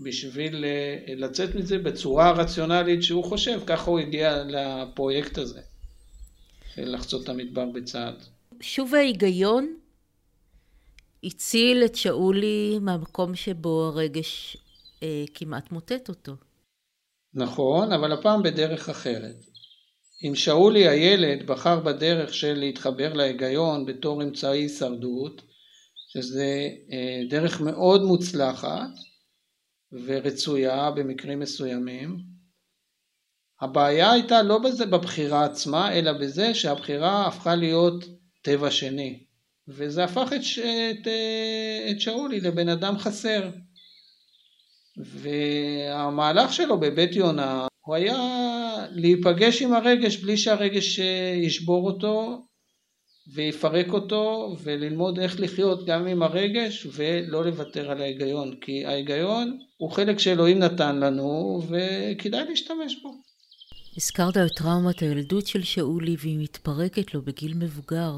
בשביל 0.00 0.64
אה, 0.64 1.14
לצאת 1.16 1.54
מזה 1.54 1.78
בצורה 1.78 2.32
רציונלית 2.32 3.02
שהוא 3.02 3.24
חושב, 3.24 3.60
ככה 3.66 3.90
הוא 3.90 3.98
הגיע 3.98 4.44
לפרויקט 4.44 5.38
הזה, 5.38 5.60
של 6.74 6.94
לחצות 6.94 7.24
את 7.24 7.28
המדבר 7.28 7.66
בצעד. 7.66 8.14
שוב 8.60 8.94
ההיגיון 8.94 9.74
הציל 11.24 11.84
את 11.84 11.94
שאולי 11.94 12.78
מהמקום 12.80 13.34
שבו 13.34 13.84
הרגש 13.84 14.56
אה, 15.02 15.24
כמעט 15.34 15.72
מוטט 15.72 16.08
אותו. 16.08 16.32
נכון, 17.34 17.92
אבל 17.92 18.12
הפעם 18.12 18.42
בדרך 18.42 18.88
אחרת. 18.88 19.36
אם 20.24 20.34
שאולי 20.34 20.88
הילד 20.88 21.46
בחר 21.46 21.80
בדרך 21.80 22.34
של 22.34 22.54
להתחבר 22.54 23.12
להיגיון 23.12 23.86
בתור 23.86 24.22
אמצעי 24.22 24.58
הישרדות, 24.58 25.42
שזה 26.08 26.68
אה, 26.92 27.22
דרך 27.28 27.60
מאוד 27.60 28.02
מוצלחת 28.02 28.88
ורצויה 29.92 30.90
במקרים 30.90 31.38
מסוימים, 31.38 32.16
הבעיה 33.60 34.12
הייתה 34.12 34.42
לא 34.42 34.58
בזה 34.58 34.86
בבחירה 34.86 35.44
עצמה, 35.44 35.92
אלא 35.92 36.12
בזה 36.12 36.54
שהבחירה 36.54 37.26
הפכה 37.26 37.54
להיות 37.54 38.04
טבע 38.42 38.70
שני. 38.70 39.24
וזה 39.68 40.04
הפך 40.04 40.32
את, 40.32 40.40
את, 40.40 41.06
אה, 41.06 41.90
את 41.90 42.00
שאולי 42.00 42.40
לבן 42.40 42.68
אדם 42.68 42.98
חסר. 42.98 43.50
והמהלך 44.96 46.52
שלו 46.52 46.80
בבית 46.80 47.16
יונה 47.16 47.66
הוא 47.86 47.94
היה 47.94 48.16
להיפגש 48.90 49.62
עם 49.62 49.72
הרגש 49.72 50.16
בלי 50.16 50.36
שהרגש 50.36 51.00
אה, 51.00 51.34
ישבור 51.36 51.86
אותו 51.86 52.46
ויפרק 53.34 53.92
אותו 53.92 54.56
וללמוד 54.62 55.18
איך 55.18 55.40
לחיות 55.40 55.86
גם 55.86 56.06
עם 56.06 56.22
הרגש 56.22 56.86
ולא 56.92 57.44
לוותר 57.44 57.90
על 57.90 58.00
ההיגיון 58.00 58.54
כי 58.60 58.86
ההיגיון 58.86 59.58
הוא 59.76 59.90
חלק 59.90 60.18
שאלוהים 60.18 60.58
נתן 60.58 61.00
לנו 61.00 61.60
וכדאי 61.68 62.44
להשתמש 62.48 63.02
בו. 63.02 63.10
הזכרת 63.96 64.36
את 64.36 64.50
טראומת 64.56 65.00
הילדות 65.00 65.46
של 65.46 65.62
שאולי 65.62 66.16
והיא 66.18 66.38
מתפרקת 66.38 67.14
לו 67.14 67.22
בגיל 67.22 67.54
מבוגר. 67.54 68.12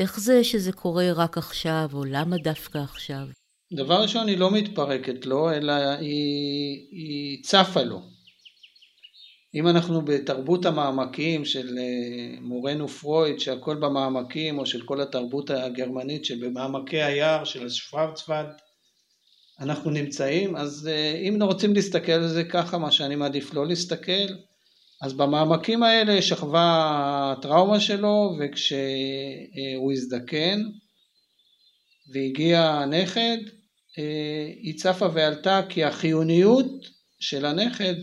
איך 0.00 0.20
זה 0.20 0.44
שזה 0.44 0.72
קורה 0.72 1.12
רק 1.12 1.38
עכשיו 1.38 1.90
או 1.92 2.04
למה 2.04 2.36
דווקא 2.36 2.78
עכשיו? 2.78 3.26
דבר 3.72 4.02
ראשון 4.02 4.28
היא 4.28 4.38
לא 4.38 4.50
מתפרקת 4.50 5.26
לו 5.26 5.50
אלא 5.50 5.72
היא, 5.72 6.88
היא 6.90 7.42
צפה 7.42 7.82
לו 7.82 8.15
אם 9.54 9.68
אנחנו 9.68 10.04
בתרבות 10.04 10.66
המעמקים 10.66 11.44
של 11.44 11.78
אה, 11.78 12.40
מורנו 12.40 12.88
פרויד 12.88 13.40
שהכל 13.40 13.76
במעמקים 13.76 14.58
או 14.58 14.66
של 14.66 14.82
כל 14.82 15.00
התרבות 15.00 15.50
הגרמנית 15.50 16.24
שבמעמקי 16.24 17.02
היער 17.02 17.44
של 17.44 17.68
שוורצוולד 17.68 18.48
אנחנו 19.60 19.90
נמצאים 19.90 20.56
אז 20.56 20.88
אה, 20.92 21.12
אם 21.28 21.42
רוצים 21.42 21.74
להסתכל 21.74 22.12
על 22.12 22.28
זה 22.28 22.44
ככה 22.44 22.78
מה 22.78 22.90
שאני 22.90 23.16
מעדיף 23.16 23.54
לא 23.54 23.66
להסתכל 23.66 24.26
אז 25.02 25.12
במעמקים 25.12 25.82
האלה 25.82 26.22
שכבה 26.22 26.62
הטראומה 27.32 27.80
שלו 27.80 28.36
וכשהוא 28.40 29.92
הזדקן 29.92 30.62
והגיע 32.12 32.62
הנכד 32.62 33.38
אה, 33.98 34.46
היא 34.62 34.78
צפה 34.78 35.06
ועלתה 35.14 35.60
כי 35.68 35.84
החיוניות 35.84 36.66
של 37.20 37.44
הנכד 37.44 37.94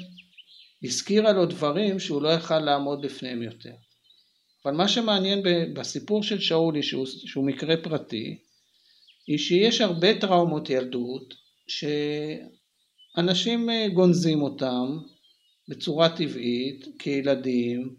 הזכירה 0.84 1.32
לו 1.32 1.46
דברים 1.46 2.00
שהוא 2.00 2.22
לא 2.22 2.30
יכל 2.30 2.60
לעמוד 2.60 3.02
בפניהם 3.02 3.42
יותר. 3.42 3.74
אבל 4.66 4.74
מה 4.74 4.88
שמעניין 4.88 5.42
בסיפור 5.74 6.24
של 6.24 6.40
שאולי, 6.40 6.84
שהוא, 6.84 7.06
שהוא 7.06 7.46
מקרה 7.46 7.78
פרטי, 7.78 8.38
היא 9.28 9.38
שיש 9.38 9.82
הרבה 9.82 10.20
טראומות 10.20 10.70
ילדות 10.70 11.34
שאנשים 11.68 13.70
אה, 13.70 13.88
גונזים 13.94 14.42
אותם 14.42 14.98
בצורה 15.70 16.10
טבעית 16.10 16.86
כילדים 17.00 17.96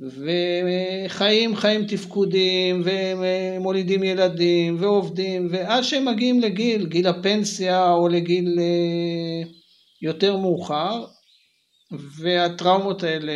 וחיים 0.00 1.56
חיים 1.56 1.86
תפקודיים 1.86 2.82
ומולידים 2.86 4.02
ילדים 4.02 4.76
ועובדים 4.80 5.48
ועד 5.50 5.82
שהם 5.82 6.08
מגיעים 6.08 6.40
לגיל, 6.40 6.86
גיל 6.86 7.06
הפנסיה 7.06 7.92
או 7.92 8.08
לגיל 8.08 8.58
אה, 8.58 9.50
יותר 10.02 10.36
מאוחר 10.36 11.04
והטראומות 11.92 13.02
האלה 13.02 13.32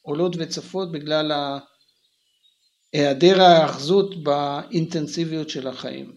עולות 0.00 0.36
וצפות 0.38 0.92
בגלל 0.92 1.58
היעדר 2.92 3.42
ההאחזות 3.42 4.22
באינטנסיביות 4.22 5.50
של 5.50 5.66
החיים. 5.66 6.12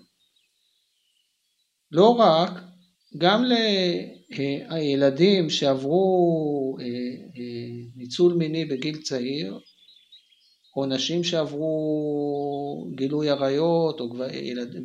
לא 1.91 2.09
רק, 2.09 2.51
גם 3.17 3.43
לילדים 4.69 5.49
שעברו 5.49 6.77
אה, 6.79 6.85
אה, 6.85 7.71
ניצול 7.95 8.33
מיני 8.33 8.65
בגיל 8.65 9.01
צעיר, 9.01 9.59
או 10.75 10.85
נשים 10.85 11.23
שעברו 11.23 11.77
גילוי 12.95 13.29
עריות, 13.29 13.99
או 13.99 14.13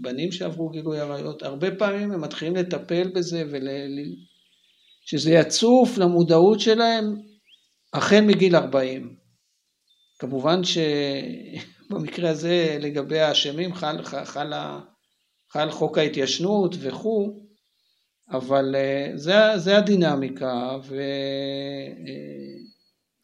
בנים 0.01 0.33
שעברו 0.33 0.69
גילוי 0.69 1.01
עריות, 1.01 1.43
הרבה 1.43 1.77
פעמים 1.77 2.13
הם 2.13 2.21
מתחילים 2.21 2.57
לטפל 2.57 3.09
בזה 3.09 3.45
ושזה 5.07 5.31
יצוף 5.31 5.99
למודעות 5.99 6.61
שלהם 6.61 7.17
החל 7.93 8.21
מגיל 8.21 8.57
40. 8.57 9.17
כמובן 10.19 10.61
שבמקרה 10.65 12.31
הזה 12.31 12.79
לגבי 12.81 13.21
האשמים 13.21 13.75
חל, 13.75 14.03
חל, 14.03 14.53
חל, 15.51 15.71
חוק 15.71 15.99
ההתיישנות 15.99 16.75
וכו', 16.81 17.41
אבל 18.31 18.75
אה, 18.77 19.11
זה, 19.15 19.35
זה 19.57 19.77
הדינמיקה 19.79 20.79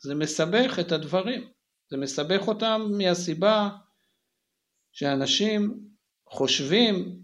וזה 0.04 0.14
מסבך 0.14 0.78
את 0.80 0.92
הדברים. 0.92 1.48
זה 1.90 1.96
מסבך 1.96 2.48
אותם 2.48 2.82
מהסיבה 2.98 3.68
שאנשים 4.92 5.80
חושבים 6.28 7.22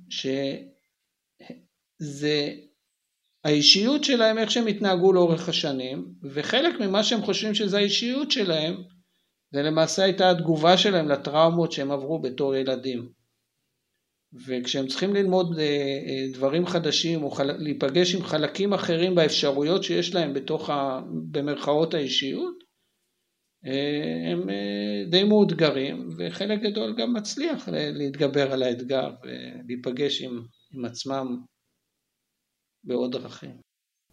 שזה 2.00 2.54
האישיות 3.44 4.04
שלהם, 4.04 4.38
איך 4.38 4.50
שהם 4.50 4.66
התנהגו 4.66 5.12
לאורך 5.12 5.48
השנים, 5.48 6.14
וחלק 6.22 6.80
ממה 6.80 7.04
שהם 7.04 7.22
חושבים 7.22 7.54
שזה 7.54 7.76
האישיות 7.76 8.30
שלהם, 8.30 8.74
זה 9.52 9.62
למעשה 9.62 10.02
הייתה 10.02 10.30
התגובה 10.30 10.76
שלהם 10.76 11.08
לטראומות 11.08 11.72
שהם 11.72 11.90
עברו 11.90 12.22
בתור 12.22 12.54
ילדים. 12.54 13.08
וכשהם 14.46 14.86
צריכים 14.86 15.14
ללמוד 15.14 15.58
אה, 15.58 15.64
אה, 15.64 16.32
דברים 16.32 16.66
חדשים 16.66 17.22
או 17.22 17.30
להיפגש 17.58 18.14
עם 18.14 18.22
חלקים 18.22 18.72
אחרים 18.72 19.14
באפשרויות 19.14 19.84
שיש 19.84 20.14
להם 20.14 20.34
בתוך, 20.34 20.70
ה, 20.70 21.00
במרכאות 21.30 21.94
האישיות, 21.94 22.54
אה, 23.66 24.32
הם 24.32 24.48
די 25.10 25.24
מאותגרים 25.24 26.08
וחלק 26.18 26.60
גדול 26.60 26.94
גם 26.98 27.14
מצליח 27.14 27.68
להתגבר 27.72 28.52
על 28.52 28.62
האתגר 28.62 29.10
ולהיפגש 29.22 30.22
עם, 30.22 30.42
עם 30.74 30.84
עצמם 30.84 31.42
בעוד 32.84 33.12
דרכים. 33.12 33.56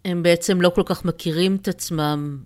הם 0.05 0.23
בעצם 0.23 0.61
לא 0.61 0.69
כל 0.69 0.83
כך 0.85 1.05
מכירים 1.05 1.55
את 1.55 1.67
עצמם 1.67 2.43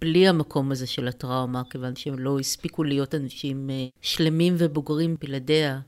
בלי 0.00 0.28
המקום 0.28 0.72
הזה 0.72 0.86
של 0.86 1.08
הטראומה, 1.08 1.62
כיוון 1.70 1.96
שהם 1.96 2.18
לא 2.18 2.38
הספיקו 2.38 2.84
להיות 2.84 3.14
אנשים 3.14 3.70
אה, 3.70 3.86
שלמים 4.00 4.54
ובוגרים 4.58 5.16
בלעדיה. 5.20 5.80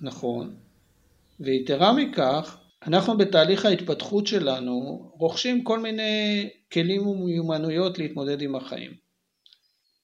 נכון. 0.00 0.54
ויתרה 1.40 1.92
מכך, 1.92 2.58
אנחנו 2.86 3.18
בתהליך 3.18 3.64
ההתפתחות 3.64 4.26
שלנו 4.26 5.10
רוכשים 5.18 5.64
כל 5.64 5.80
מיני 5.80 6.48
כלים 6.72 7.06
ומיומנויות 7.06 7.98
להתמודד 7.98 8.42
עם 8.42 8.54
החיים. 8.54 8.92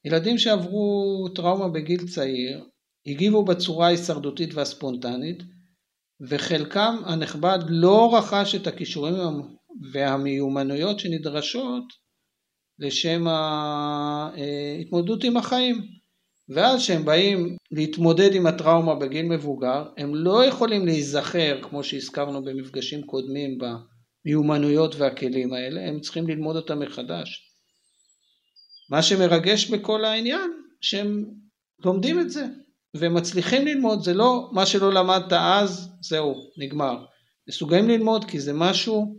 ילדים 0.05 0.39
שעברו 0.39 1.29
טראומה 1.35 1.69
בגיל 1.69 2.09
צעיר 2.09 2.65
הגיבו 3.07 3.45
בצורה 3.45 3.87
ההישרדותית 3.87 4.55
והספונטנית 4.55 5.43
וחלקם 6.29 6.97
הנכבד 7.05 7.59
לא 7.69 8.17
רכש 8.17 8.55
את 8.55 8.67
הכישורים 8.67 9.43
והמיומנויות 9.93 11.01
שנדרשות 11.01 11.85
לשם 12.79 13.27
ההתמודדות 13.27 15.25
עם 15.25 15.37
החיים. 15.37 15.81
ואז 16.49 16.81
כשהם 16.81 17.05
באים 17.05 17.57
להתמודד 17.71 18.35
עם 18.35 18.47
הטראומה 18.47 18.95
בגיל 18.95 19.27
מבוגר, 19.27 19.85
הם 19.97 20.15
לא 20.15 20.45
יכולים 20.45 20.87
להיזכר, 20.87 21.59
כמו 21.63 21.85
שהזכרנו 21.85 22.45
במפגשים 22.45 23.03
קודמים, 23.03 23.59
במיומנויות 24.27 24.95
והכלים 24.95 25.53
האלה, 25.53 25.89
הם 25.89 26.01
צריכים 26.01 26.29
ללמוד 26.29 26.57
אותם 26.57 26.79
מחדש. 26.79 27.51
מה 28.91 29.03
שמרגש 29.03 29.71
בכל 29.71 30.05
העניין, 30.05 30.51
שהם 30.81 31.25
לומדים 31.85 32.21
את 32.21 32.31
זה, 32.31 32.45
ומצליחים 32.95 33.67
ללמוד, 33.67 34.05
זה 34.05 34.15
לא 34.15 34.51
מה 34.53 34.67
שלא 34.67 34.93
למדת 34.93 35.33
אז, 35.33 35.89
זהו, 36.01 36.35
נגמר. 36.59 37.05
מסוגלים 37.49 37.89
ללמוד 37.89 38.25
כי 38.25 38.41
זה 38.41 38.53
משהו 38.53 39.17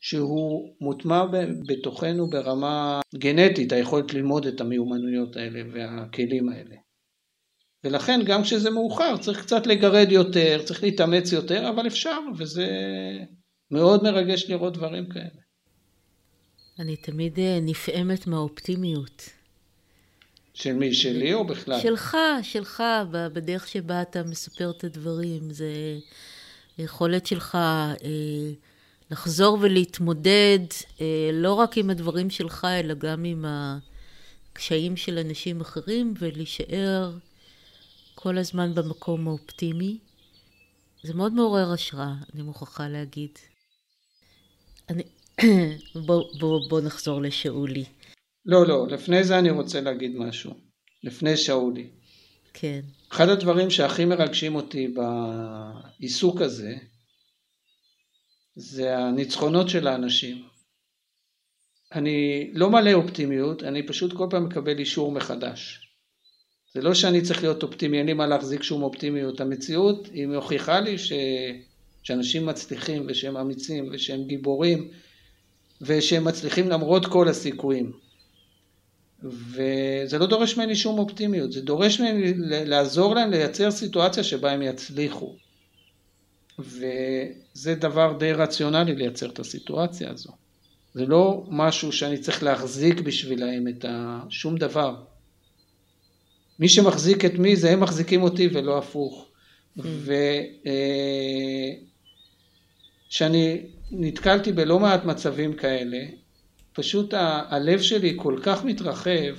שהוא 0.00 0.74
מוטמע 0.80 1.24
בתוכנו 1.66 2.30
ברמה 2.30 3.00
גנטית, 3.14 3.72
היכולת 3.72 4.14
ללמוד 4.14 4.46
את 4.46 4.60
המיומנויות 4.60 5.36
האלה 5.36 5.60
והכלים 5.72 6.48
האלה. 6.48 6.76
ולכן 7.84 8.20
גם 8.24 8.42
כשזה 8.42 8.70
מאוחר 8.70 9.16
צריך 9.16 9.42
קצת 9.42 9.66
לגרד 9.66 10.12
יותר, 10.12 10.62
צריך 10.64 10.82
להתאמץ 10.82 11.32
יותר, 11.32 11.70
אבל 11.70 11.86
אפשר, 11.86 12.18
וזה 12.38 12.66
מאוד 13.70 14.02
מרגש 14.02 14.50
לראות 14.50 14.72
דברים 14.72 15.08
כאלה. 15.08 15.40
אני 16.78 16.96
תמיד 16.96 17.38
אה, 17.38 17.58
נפעמת 17.62 18.26
מהאופטימיות. 18.26 19.37
של 20.62 20.72
מי? 20.72 20.94
שלי 20.94 21.34
או 21.34 21.44
בכלל? 21.44 21.80
שלך, 21.80 22.16
שלך, 22.42 22.82
בדרך 23.10 23.68
שבה 23.68 24.02
אתה 24.02 24.22
מספר 24.22 24.70
את 24.70 24.84
הדברים. 24.84 25.50
זה 25.50 25.98
יכולת 26.78 27.26
שלך 27.26 27.54
אה, 27.54 28.50
לחזור 29.10 29.58
ולהתמודד 29.60 30.58
אה, 31.00 31.30
לא 31.32 31.54
רק 31.54 31.78
עם 31.78 31.90
הדברים 31.90 32.30
שלך, 32.30 32.66
אלא 32.80 32.94
גם 32.94 33.24
עם 33.24 33.44
הקשיים 34.52 34.96
של 34.96 35.18
אנשים 35.18 35.60
אחרים, 35.60 36.14
ולהישאר 36.18 37.12
כל 38.14 38.38
הזמן 38.38 38.74
במקום 38.74 39.28
האופטימי. 39.28 39.98
זה 41.02 41.14
מאוד 41.14 41.32
מעורר 41.32 41.72
השראה, 41.72 42.14
אני 42.34 42.42
מוכרחה 42.42 42.88
להגיד. 42.88 43.30
אני... 44.88 45.02
בוא, 46.06 46.24
בוא, 46.38 46.68
בוא 46.68 46.80
נחזור 46.80 47.22
לשאולי. 47.22 47.84
לא, 48.48 48.66
לא, 48.66 48.86
לפני 48.88 49.24
זה 49.24 49.38
אני 49.38 49.50
רוצה 49.50 49.80
להגיד 49.80 50.16
משהו. 50.16 50.54
לפני 51.02 51.36
שאולי. 51.36 51.86
כן. 52.54 52.80
אחד 53.12 53.28
הדברים 53.28 53.70
שהכי 53.70 54.04
מרגשים 54.04 54.54
אותי 54.54 54.88
בעיסוק 54.88 56.40
הזה, 56.40 56.76
זה 58.56 58.98
הניצחונות 58.98 59.68
של 59.68 59.86
האנשים. 59.86 60.42
אני 61.92 62.50
לא 62.52 62.70
מלא 62.70 62.92
אופטימיות, 62.92 63.62
אני 63.62 63.86
פשוט 63.86 64.12
כל 64.12 64.26
פעם 64.30 64.44
מקבל 64.44 64.78
אישור 64.78 65.12
מחדש. 65.12 65.88
זה 66.74 66.80
לא 66.82 66.94
שאני 66.94 67.22
צריך 67.22 67.42
להיות 67.42 67.62
אופטימי, 67.62 67.98
אין 67.98 68.06
לי 68.06 68.12
מה 68.12 68.26
להחזיק 68.26 68.62
שום 68.62 68.82
אופטימיות. 68.82 69.40
המציאות 69.40 70.08
היא 70.12 70.26
מוכיחה 70.26 70.80
לי 70.80 70.98
ש... 70.98 71.12
שאנשים 72.02 72.46
מצליחים 72.46 73.06
ושהם 73.08 73.36
אמיצים 73.36 73.88
ושהם 73.92 74.24
גיבורים 74.24 74.90
ושהם 75.80 76.24
מצליחים 76.24 76.68
למרות 76.68 77.06
כל 77.06 77.28
הסיכויים. 77.28 78.07
וזה 79.22 80.18
לא 80.18 80.26
דורש 80.26 80.56
ממני 80.56 80.76
שום 80.76 80.98
אופטימיות, 80.98 81.52
זה 81.52 81.60
דורש 81.60 82.00
ממני 82.00 82.32
לעזור 82.64 83.14
להם 83.14 83.30
לייצר 83.30 83.70
סיטואציה 83.70 84.24
שבה 84.24 84.52
הם 84.52 84.62
יצליחו. 84.62 85.36
וזה 86.58 87.74
דבר 87.74 88.16
די 88.18 88.32
רציונלי 88.32 88.94
לייצר 88.94 89.28
את 89.28 89.38
הסיטואציה 89.38 90.10
הזו. 90.10 90.30
זה 90.94 91.06
לא 91.06 91.44
משהו 91.48 91.92
שאני 91.92 92.18
צריך 92.18 92.42
להחזיק 92.42 93.00
בשבילהם 93.00 93.68
את 93.68 93.84
ה... 93.84 94.20
שום 94.30 94.56
דבר. 94.56 94.96
מי 96.58 96.68
שמחזיק 96.68 97.24
את 97.24 97.34
מי 97.34 97.56
זה 97.56 97.70
הם 97.70 97.80
מחזיקים 97.80 98.22
אותי 98.22 98.48
ולא 98.52 98.78
הפוך. 98.78 99.28
Mm. 99.78 99.82
וכשאני 103.08 103.52
אה, 103.52 103.62
נתקלתי 103.90 104.52
בלא 104.52 104.80
מעט 104.80 105.04
מצבים 105.04 105.54
כאלה, 105.54 105.98
פשוט 106.78 107.14
ה- 107.14 107.42
הלב 107.48 107.80
שלי 107.82 108.12
כל 108.16 108.40
כך 108.42 108.64
מתרחב 108.64 109.36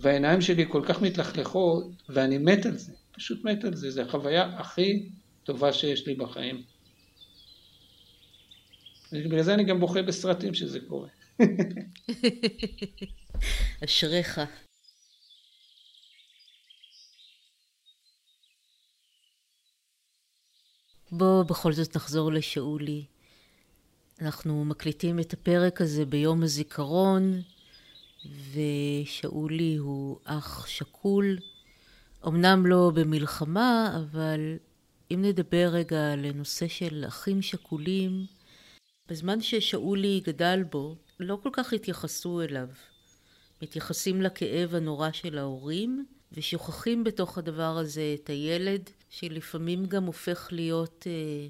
והעיניים 0.00 0.40
שלי 0.40 0.64
כל 0.68 0.82
כך 0.88 1.02
מתלכלכות 1.02 1.84
ואני 2.08 2.38
מת 2.38 2.66
על 2.66 2.78
זה, 2.78 2.92
פשוט 3.12 3.44
מת 3.44 3.64
על 3.64 3.76
זה, 3.76 3.90
זו 3.90 4.02
החוויה 4.02 4.44
הכי 4.58 5.08
טובה 5.44 5.72
שיש 5.72 6.06
לי 6.06 6.14
בחיים. 6.14 6.62
בגלל 9.12 9.42
זה 9.42 9.54
אני 9.54 9.64
גם 9.64 9.80
בוכה 9.80 10.02
בסרטים 10.02 10.54
שזה 10.54 10.80
קורה. 10.80 11.08
אשריך. 13.84 14.40
בוא 21.12 21.42
בכל 21.42 21.72
זאת 21.72 21.96
נחזור 21.96 22.32
לשאולי. 22.32 23.04
אנחנו 24.20 24.64
מקליטים 24.64 25.20
את 25.20 25.32
הפרק 25.32 25.80
הזה 25.80 26.04
ביום 26.04 26.42
הזיכרון, 26.42 27.42
ושאולי 28.52 29.76
הוא 29.76 30.18
אח 30.24 30.66
שכול. 30.66 31.38
אמנם 32.26 32.66
לא 32.66 32.90
במלחמה, 32.94 33.96
אבל 33.96 34.56
אם 35.10 35.22
נדבר 35.22 35.68
רגע 35.72 36.12
על 36.12 36.32
נושא 36.32 36.68
של 36.68 37.04
אחים 37.08 37.42
שכולים, 37.42 38.26
בזמן 39.08 39.40
ששאולי 39.40 40.20
גדל 40.24 40.62
בו, 40.70 40.96
לא 41.20 41.38
כל 41.42 41.50
כך 41.52 41.72
התייחסו 41.72 42.42
אליו. 42.42 42.68
מתייחסים 43.62 44.22
לכאב 44.22 44.74
הנורא 44.74 45.12
של 45.12 45.38
ההורים, 45.38 46.06
ושוכחים 46.32 47.04
בתוך 47.04 47.38
הדבר 47.38 47.78
הזה 47.78 48.16
את 48.22 48.30
הילד, 48.30 48.90
שלפעמים 49.10 49.86
גם 49.86 50.04
הופך 50.04 50.48
להיות 50.52 51.06
אה, 51.06 51.48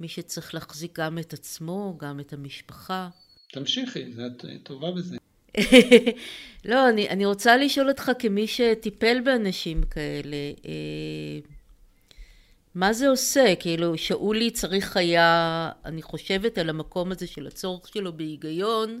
מי 0.00 0.08
שצריך 0.08 0.54
להחזיק 0.54 0.98
גם 1.00 1.18
את 1.18 1.32
עצמו, 1.32 1.96
גם 1.98 2.20
את 2.20 2.32
המשפחה. 2.32 3.08
תמשיכי, 3.52 4.04
את 4.26 4.44
טובה 4.62 4.90
בזה. 4.90 5.16
לא, 6.70 6.88
אני, 6.88 7.08
אני 7.08 7.26
רוצה 7.26 7.56
לשאול 7.56 7.88
אותך 7.88 8.10
כמי 8.18 8.46
שטיפל 8.46 9.20
באנשים 9.20 9.82
כאלה, 9.82 10.36
אה, 10.66 11.38
מה 12.74 12.92
זה 12.92 13.08
עושה? 13.08 13.54
כאילו, 13.60 13.98
שאולי 13.98 14.50
צריך 14.50 14.96
היה, 14.96 15.70
אני 15.84 16.02
חושבת 16.02 16.58
על 16.58 16.70
המקום 16.70 17.12
הזה 17.12 17.26
של 17.26 17.46
הצורך 17.46 17.88
שלו 17.88 18.16
בהיגיון, 18.16 19.00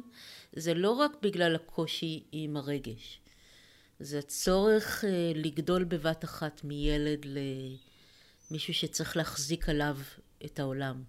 זה 0.52 0.74
לא 0.74 0.90
רק 0.90 1.16
בגלל 1.22 1.54
הקושי 1.54 2.22
עם 2.32 2.56
הרגש. 2.56 3.20
זה 4.00 4.18
הצורך 4.18 5.04
אה, 5.04 5.32
לגדול 5.34 5.84
בבת 5.84 6.24
אחת 6.24 6.60
מילד 6.64 7.26
למישהו 8.50 8.74
שצריך 8.74 9.16
להחזיק 9.16 9.68
עליו 9.68 9.96
את 10.44 10.58
העולם. 10.58 11.02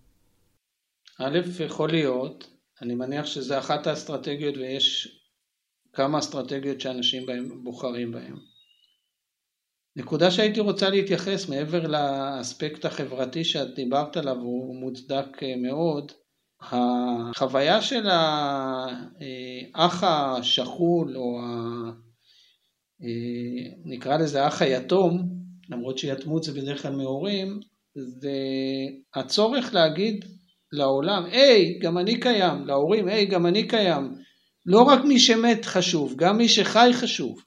א', 1.20 1.40
יכול 1.66 1.90
להיות, 1.90 2.48
אני 2.82 2.96
מניח 2.96 3.26
שזה 3.26 3.60
אחת 3.60 3.88
האסטרטגיות 3.88 4.58
ויש 4.58 5.18
כמה 5.94 6.20
אסטרטגיות 6.20 6.82
שאנשים 6.82 7.26
בהם, 7.26 7.64
בוחרים 7.64 8.12
בהן. 8.12 8.36
נקודה 9.96 10.32
שהייתי 10.32 10.60
רוצה 10.60 10.90
להתייחס 10.90 11.50
מעבר 11.50 11.88
לאספקט 11.88 12.86
החברתי 12.86 13.44
שאת 13.44 13.76
דיברת 13.76 14.18
עליו 14.18 14.38
הוא 14.38 14.76
מוצדק 14.76 15.44
אה, 15.44 15.56
מאוד 15.56 16.12
החוויה 16.62 17.82
של 17.82 18.08
האח 18.10 20.04
השכול 20.04 21.18
או 21.18 21.40
ה... 21.42 21.46
אה, 23.04 23.74
נקרא 23.86 24.18
לזה 24.18 24.44
האח 24.44 24.62
היתום 24.62 25.30
למרות 25.70 25.98
שיתמות 25.98 26.44
זה 26.44 26.54
בדרך 26.54 26.82
כלל 26.82 26.96
מהורים 26.96 27.60
זה 27.98 28.32
להגיד 29.74 30.26
לעולם 30.72 31.26
היי 31.26 31.80
גם 31.80 31.98
אני 31.98 32.20
קיים 32.20 32.66
להורים 32.66 33.08
היי 33.08 33.26
גם 33.26 33.46
אני 33.46 33.68
קיים 33.68 34.16
לא 34.66 34.82
רק 34.82 35.06
מי 35.06 35.20
שמת 35.20 35.66
חשוב 35.66 36.16
גם 36.18 36.38
מי 36.38 36.50
שחי 36.50 36.90
חשוב. 36.94 37.42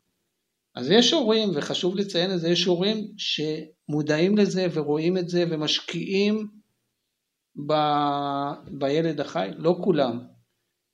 אז 0.74 0.90
יש 0.90 1.12
הורים, 1.12 1.48
וחשוב 1.54 1.96
לציין 1.96 2.32
את 2.32 2.40
זה, 2.40 2.48
יש 2.48 2.64
הורים 2.64 3.06
שמודעים 3.16 4.38
לזה 4.38 4.66
ורואים 4.72 5.18
את 5.18 5.28
זה 5.28 5.44
ומשקיעים 5.50 6.46
ב... 7.68 7.72
בילד 8.78 9.20
החי, 9.20 9.48
לא 9.56 9.78
כולם. 9.84 10.18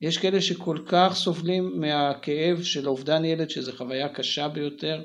יש 0.00 0.18
כאלה 0.18 0.40
שכל 0.40 0.78
כך 0.86 1.12
סובלים 1.14 1.80
מהכאב 1.80 2.62
של 2.62 2.88
אובדן 2.88 3.24
ילד, 3.24 3.50
שזו 3.50 3.72
חוויה 3.72 4.08
קשה 4.08 4.48
ביותר, 4.48 5.02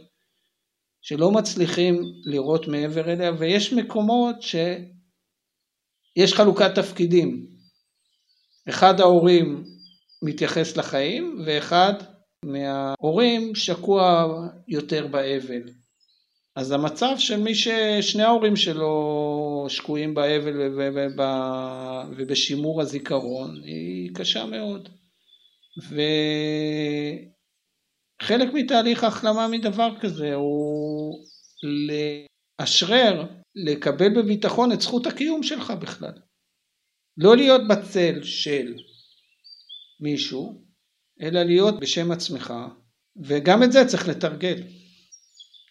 שלא 1.02 1.32
מצליחים 1.32 2.02
לראות 2.26 2.68
מעבר 2.68 3.12
אליה, 3.12 3.32
ויש 3.40 3.74
מקומות 3.74 4.36
שיש 4.42 6.34
חלוקת 6.34 6.76
תפקידים. 6.76 7.48
אחד 8.70 9.00
ההורים 9.00 9.64
מתייחס 10.22 10.78
לחיים, 10.78 11.42
ואחד 11.46 11.94
מההורים 12.46 13.56
שקוע 13.56 14.26
יותר 14.68 15.08
באבל. 15.08 15.62
אז 16.56 16.72
המצב 16.72 17.16
של 17.18 17.40
מי 17.40 17.56
ששני 17.56 18.24
ההורים 18.24 18.56
שלו 18.56 19.66
שקועים 19.70 20.14
באבל 20.14 20.72
ובשימור 22.18 22.82
הזיכרון 22.82 23.62
היא 23.64 24.10
קשה 24.16 24.46
מאוד. 24.46 24.90
וחלק 28.22 28.54
מתהליך 28.54 29.04
ההחלמה 29.04 29.48
מדבר 29.48 29.90
כזה 30.02 30.34
הוא 30.34 31.26
לאשרר, 32.60 33.26
לקבל 33.56 34.22
בביטחון 34.22 34.72
את 34.72 34.82
זכות 34.82 35.08
הקיום 35.08 35.44
שלך 35.44 35.72
בכלל. 35.72 36.14
לא 37.18 37.38
להיות 37.38 37.62
בצל 37.68 38.24
של 38.24 38.74
מישהו, 40.00 40.66
אלא 41.22 41.44
להיות 41.44 41.80
בשם 41.80 42.12
עצמך, 42.12 42.54
וגם 43.24 43.64
את 43.64 43.72
זה 43.72 43.86
צריך 43.88 44.08
לתרגל. 44.08 44.64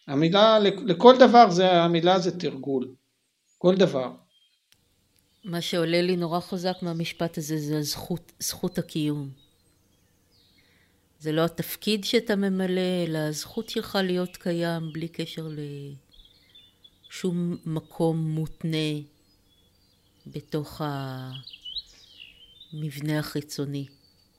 המילה, 0.08 0.58
לכל 0.86 1.14
דבר 1.18 1.50
זה, 1.50 1.72
המילה 1.72 2.18
זה 2.18 2.38
תרגול, 2.38 2.94
כל 3.58 3.76
דבר. 3.76 4.12
מה 5.44 5.60
שעולה 5.60 6.02
לי 6.02 6.16
נורא 6.16 6.40
חזק 6.40 6.76
מהמשפט 6.82 7.38
הזה 7.38 7.58
זה 7.58 7.78
הזכות, 7.78 8.32
זכות 8.38 8.78
הקיום. 8.78 9.39
זה 11.20 11.32
לא 11.32 11.44
התפקיד 11.44 12.04
שאתה 12.04 12.36
ממלא, 12.36 13.04
אלא 13.06 13.18
הזכות 13.18 13.68
שלך 13.68 13.98
להיות 14.02 14.36
קיים 14.36 14.92
בלי 14.92 15.08
קשר 15.08 15.48
לשום 17.08 17.56
מקום 17.66 18.30
מותנה 18.30 18.98
בתוך 20.26 20.82
המבנה 22.72 23.18
החיצוני. 23.18 23.86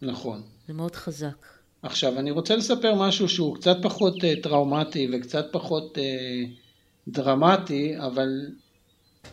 נכון. 0.02 0.42
זה 0.68 0.74
מאוד 0.74 0.96
חזק. 0.96 1.48
עכשיו, 1.82 2.20
אני 2.20 2.32
רוצה 2.32 2.56
לספר 2.56 2.96
משהו 2.96 3.30
שהוא 3.30 3.56
קצת 3.56 3.78
פחות 3.82 4.16
uh, 4.16 4.44
טראומטי 4.44 5.08
וקצת 5.14 5.46
פחות 5.52 5.98
uh, 5.98 6.02
דרמטי, 7.08 7.98
אבל 7.98 8.48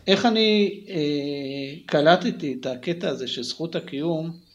איך 0.06 0.26
אני 0.26 0.80
uh, 0.86 0.90
קלטתי 1.86 2.56
את 2.60 2.66
הקטע 2.66 3.08
הזה 3.08 3.28
של 3.28 3.42
זכות 3.42 3.76
הקיום 3.76 4.47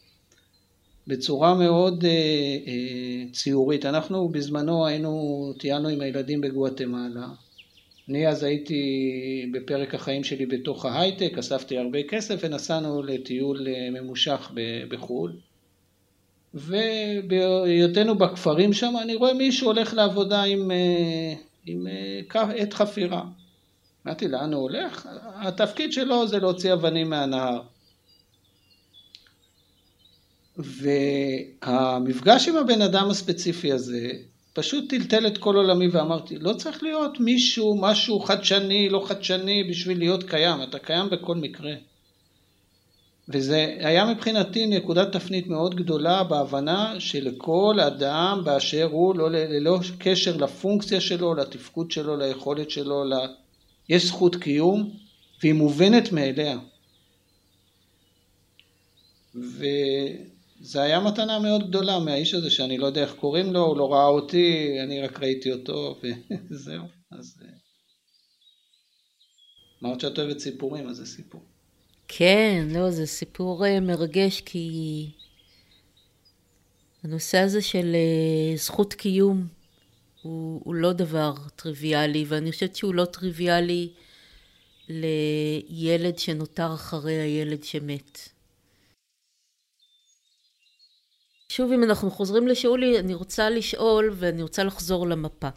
בצורה 1.06 1.54
מאוד 1.54 2.04
uh, 2.04 2.06
uh, 2.06 3.32
ציורית. 3.32 3.86
אנחנו 3.86 4.28
בזמנו 4.28 4.86
היינו, 4.86 5.52
טיילנו 5.58 5.88
עם 5.88 6.00
הילדים 6.00 6.40
בגואטמלה. 6.40 7.28
אני 8.08 8.28
אז 8.28 8.42
הייתי 8.42 9.50
בפרק 9.52 9.94
החיים 9.94 10.24
שלי 10.24 10.46
בתוך 10.46 10.84
ההייטק, 10.84 11.38
אספתי 11.38 11.78
הרבה 11.78 11.98
כסף 12.02 12.40
ונסענו 12.42 13.02
לטיול 13.02 13.66
ממושך 13.92 14.52
בחו"ל. 14.88 15.32
ובהיותנו 16.54 18.14
בכפרים 18.14 18.72
שם 18.72 18.94
אני 19.02 19.14
רואה 19.14 19.34
מישהו 19.34 19.66
הולך 19.66 19.94
לעבודה 19.94 20.42
עם, 20.42 20.70
אה, 20.70 21.34
עם 21.66 21.86
אה, 21.86 22.50
עת 22.56 22.72
חפירה. 22.72 23.22
אמרתי 24.06 24.28
לאן 24.28 24.52
הוא 24.52 24.62
הולך? 24.62 25.08
התפקיד 25.34 25.92
שלו 25.92 26.26
זה 26.26 26.38
להוציא 26.38 26.72
אבנים 26.72 27.10
מהנהר. 27.10 27.60
והמפגש 30.56 32.48
עם 32.48 32.56
הבן 32.56 32.82
אדם 32.82 33.10
הספציפי 33.10 33.72
הזה 33.72 34.10
פשוט 34.52 34.90
טלטל 34.90 35.26
את 35.26 35.38
כל 35.38 35.56
עולמי 35.56 35.88
ואמרתי 35.88 36.38
לא 36.38 36.52
צריך 36.52 36.82
להיות 36.82 37.20
מישהו, 37.20 37.78
משהו 37.80 38.20
חדשני, 38.20 38.88
לא 38.88 39.04
חדשני 39.06 39.64
בשביל 39.64 39.98
להיות 39.98 40.22
קיים, 40.22 40.62
אתה 40.62 40.78
קיים 40.78 41.10
בכל 41.10 41.34
מקרה. 41.34 41.74
וזה 43.28 43.76
היה 43.80 44.04
מבחינתי 44.04 44.66
נקודת 44.66 45.12
תפנית 45.12 45.46
מאוד 45.46 45.74
גדולה 45.74 46.24
בהבנה 46.24 47.00
שלכל 47.00 47.80
אדם 47.86 48.40
באשר 48.44 48.88
הוא, 48.90 49.16
לא, 49.16 49.30
ללא 49.30 49.78
קשר 49.98 50.36
לפונקציה 50.36 51.00
שלו, 51.00 51.34
לתפקוד 51.34 51.90
שלו, 51.90 52.16
ליכולת 52.16 52.70
שלו, 52.70 53.04
ל... 53.04 53.12
יש 53.88 54.06
זכות 54.06 54.36
קיום 54.36 54.90
והיא 55.42 55.52
מובנת 55.52 56.12
מאליה. 56.12 56.58
וזה 60.64 60.82
היה 60.82 61.00
מתנה 61.00 61.38
מאוד 61.38 61.68
גדולה 61.68 61.98
מהאיש 61.98 62.34
הזה 62.34 62.50
שאני 62.50 62.78
לא 62.78 62.86
יודע 62.86 63.02
איך 63.02 63.14
קוראים 63.14 63.52
לו, 63.52 63.60
הוא 63.60 63.76
לא 63.76 63.92
ראה 63.92 64.06
אותי, 64.06 64.76
אני 64.84 65.00
רק 65.00 65.20
ראיתי 65.20 65.52
אותו 65.52 66.00
וזהו. 66.50 66.84
אז 67.10 67.42
אה, 67.42 67.48
אמרת 69.82 70.00
שאת 70.00 70.18
אוהבת 70.18 70.38
סיפורים, 70.38 70.88
אז 70.88 70.96
זה 70.96 71.06
סיפור. 71.06 71.44
כן, 72.08 72.68
לא, 72.70 72.90
זה 72.90 73.06
סיפור 73.06 73.66
אה, 73.66 73.80
מרגש 73.80 74.40
כי 74.40 75.10
הנושא 77.02 77.38
הזה 77.38 77.62
של 77.62 77.94
אה, 77.94 78.56
זכות 78.56 78.94
קיום 78.94 79.46
הוא, 80.22 80.60
הוא 80.64 80.74
לא 80.74 80.92
דבר 80.92 81.34
טריוויאלי, 81.56 82.24
ואני 82.28 82.52
חושבת 82.52 82.76
שהוא 82.76 82.94
לא 82.94 83.04
טריוויאלי 83.04 83.88
לילד 84.88 86.18
שנותר 86.18 86.74
אחרי 86.74 87.14
הילד 87.14 87.64
שמת. 87.64 88.33
שוב, 91.54 91.72
אם 91.72 91.84
אנחנו 91.84 92.10
חוזרים 92.10 92.48
לשאולי, 92.48 92.98
אני 92.98 93.14
רוצה 93.14 93.50
לשאול 93.50 94.10
ואני 94.14 94.42
רוצה 94.42 94.64
לחזור 94.64 95.06
למפה. 95.06 95.48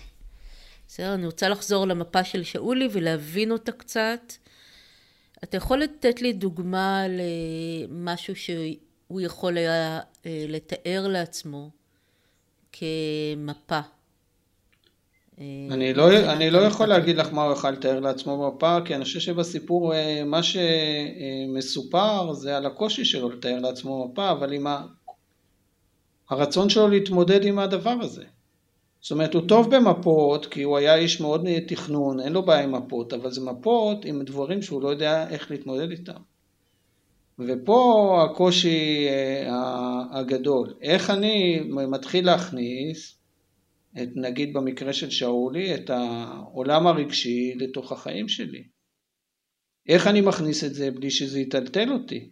בסדר? 0.87 1.13
אני 1.13 1.25
רוצה 1.25 1.49
לחזור 1.49 1.87
למפה 1.87 2.23
של 2.23 2.43
שאולי 2.43 2.87
ולהבין 2.91 3.51
אותה 3.51 3.71
קצת. 3.71 4.33
אתה 5.43 5.57
יכול 5.57 5.77
לתת 5.77 6.21
לי 6.21 6.33
דוגמה 6.33 7.03
למשהו 7.09 8.35
שהוא 8.35 9.21
יכול 9.21 9.57
היה 9.57 9.99
אה, 10.25 10.45
לתאר 10.47 11.07
לעצמו 11.07 11.69
כמפה? 12.71 13.79
אה, 15.39 15.43
אני 15.71 15.93
לא, 15.93 16.33
אני 16.33 16.49
לא 16.49 16.59
יכול 16.59 16.87
להגיד 16.87 17.17
לך 17.17 17.33
מה 17.33 17.43
הוא 17.43 17.53
יכול 17.53 17.69
לתאר 17.69 17.99
לעצמו 17.99 18.51
מפה, 18.51 18.77
כי 18.85 18.95
אני 18.95 19.03
חושב 19.03 19.19
שבסיפור 19.19 19.93
אה, 19.93 20.23
מה 20.25 20.41
שמסופר 20.43 22.33
זה 22.33 22.57
על 22.57 22.65
הקושי 22.65 23.05
שלו 23.05 23.29
לתאר 23.29 23.59
לעצמו 23.59 24.07
מפה, 24.07 24.31
אבל 24.31 24.53
עם 24.53 24.67
ה... 24.67 24.85
הרצון 26.29 26.69
שלו 26.69 26.87
להתמודד 26.87 27.45
עם 27.45 27.59
הדבר 27.59 27.95
הזה. 28.01 28.23
זאת 29.01 29.11
אומרת, 29.11 29.33
הוא 29.33 29.47
טוב 29.47 29.75
במפות, 29.75 30.45
כי 30.45 30.63
הוא 30.63 30.77
היה 30.77 30.95
איש 30.95 31.21
מאוד 31.21 31.47
תכנון, 31.67 32.19
אין 32.19 32.33
לו 32.33 32.45
בעיה 32.45 32.63
עם 32.63 32.75
מפות, 32.75 33.13
אבל 33.13 33.31
זה 33.31 33.41
מפות 33.41 34.05
עם 34.05 34.23
דברים 34.23 34.61
שהוא 34.61 34.81
לא 34.81 34.89
יודע 34.89 35.29
איך 35.29 35.51
להתמודד 35.51 35.91
איתם. 35.91 36.21
ופה 37.39 38.25
הקושי 38.25 39.07
אה, 39.09 40.19
הגדול. 40.19 40.73
איך 40.81 41.09
אני 41.09 41.59
מתחיל 41.69 42.25
להכניס, 42.25 43.17
את, 44.01 44.09
נגיד 44.15 44.53
במקרה 44.53 44.93
של 44.93 45.09
שאולי, 45.09 45.75
את 45.75 45.89
העולם 45.89 46.87
הרגשי 46.87 47.53
לתוך 47.55 47.91
החיים 47.91 48.27
שלי. 48.27 48.63
איך 49.89 50.07
אני 50.07 50.21
מכניס 50.21 50.63
את 50.63 50.73
זה 50.73 50.91
בלי 50.91 51.11
שזה 51.11 51.39
יטלטל 51.39 51.91
אותי? 51.91 52.29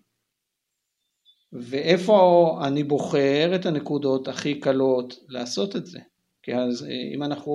ואיפה 1.61 2.59
אני 2.67 2.83
בוחר 2.83 3.51
את 3.55 3.65
הנקודות 3.65 4.27
הכי 4.27 4.59
קלות 4.59 5.15
לעשות 5.27 5.75
את 5.75 5.85
זה? 5.85 5.99
כי 6.43 6.55
אז 6.55 6.83
אה, 6.83 7.15
אם 7.15 7.23
אנחנו, 7.23 7.53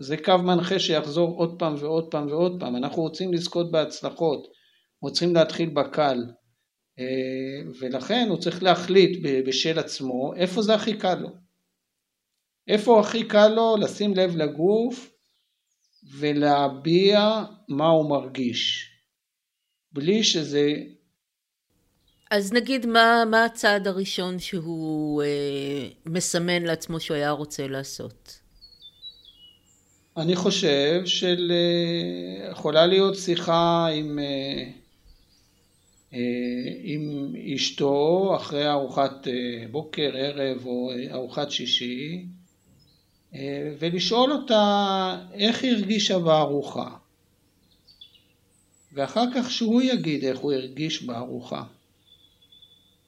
זה 0.00 0.16
קו 0.16 0.38
מנחה 0.38 0.78
שיחזור 0.78 1.36
עוד 1.36 1.58
פעם 1.58 1.74
ועוד 1.78 2.10
פעם 2.10 2.26
ועוד 2.26 2.56
פעם, 2.60 2.76
אנחנו 2.76 3.02
רוצים 3.02 3.32
לזכות 3.32 3.70
בהצלחות, 3.70 4.48
רוצים 5.02 5.34
להתחיל 5.34 5.68
בקל, 5.68 6.24
אה, 6.98 7.70
ולכן 7.80 8.26
הוא 8.30 8.38
צריך 8.38 8.62
להחליט 8.62 9.18
בשל 9.46 9.78
עצמו 9.78 10.34
איפה 10.36 10.62
זה 10.62 10.74
הכי 10.74 10.98
קל 10.98 11.14
לו. 11.14 11.28
איפה 12.68 13.00
הכי 13.00 13.24
קל 13.24 13.48
לו 13.48 13.76
לשים 13.76 14.14
לב 14.14 14.36
לגוף 14.36 15.10
ולהביע 16.18 17.44
מה 17.68 17.88
הוא 17.88 18.10
מרגיש, 18.10 18.90
בלי 19.92 20.24
שזה... 20.24 20.72
אז 22.30 22.52
נגיד 22.52 22.86
מה, 22.86 23.24
מה 23.30 23.44
הצעד 23.44 23.86
הראשון 23.86 24.38
שהוא 24.38 25.22
אה, 25.22 25.88
מסמן 26.06 26.62
לעצמו 26.62 27.00
שהוא 27.00 27.14
היה 27.14 27.30
רוצה 27.30 27.66
לעשות? 27.66 28.40
אני 30.16 30.36
חושב 30.36 31.02
של... 31.04 31.52
אה, 31.52 32.52
להיות 32.86 33.16
שיחה 33.16 33.86
עם... 33.86 34.18
אה, 34.18 34.70
אה, 36.14 36.18
עם 36.82 37.32
אשתו 37.54 38.32
אחרי 38.36 38.70
ארוחת 38.70 39.28
אה, 39.28 39.68
בוקר, 39.70 40.10
ערב 40.16 40.66
או 40.66 40.90
אה, 40.92 41.14
ארוחת 41.14 41.50
שישי 41.50 42.24
ולשאול 43.78 44.32
אותה 44.32 45.16
איך 45.34 45.62
היא 45.62 45.72
הרגישה 45.72 46.18
בארוחה 46.18 46.90
ואחר 48.92 49.24
כך 49.34 49.50
שהוא 49.50 49.82
יגיד 49.82 50.24
איך 50.24 50.38
הוא 50.38 50.52
הרגיש 50.52 51.02
בארוחה, 51.02 51.62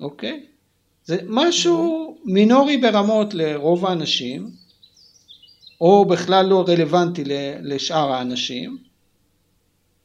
אוקיי? 0.00 0.46
זה 1.04 1.16
משהו 1.26 2.16
מינורי 2.24 2.76
ברמות 2.76 3.34
לרוב 3.34 3.86
האנשים 3.86 4.50
או 5.80 6.04
בכלל 6.04 6.46
לא 6.46 6.64
רלוונטי 6.68 7.22
לשאר 7.62 8.12
האנשים 8.12 8.78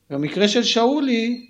במקרה 0.10 0.48
של 0.48 0.64
שאולי 0.64 1.46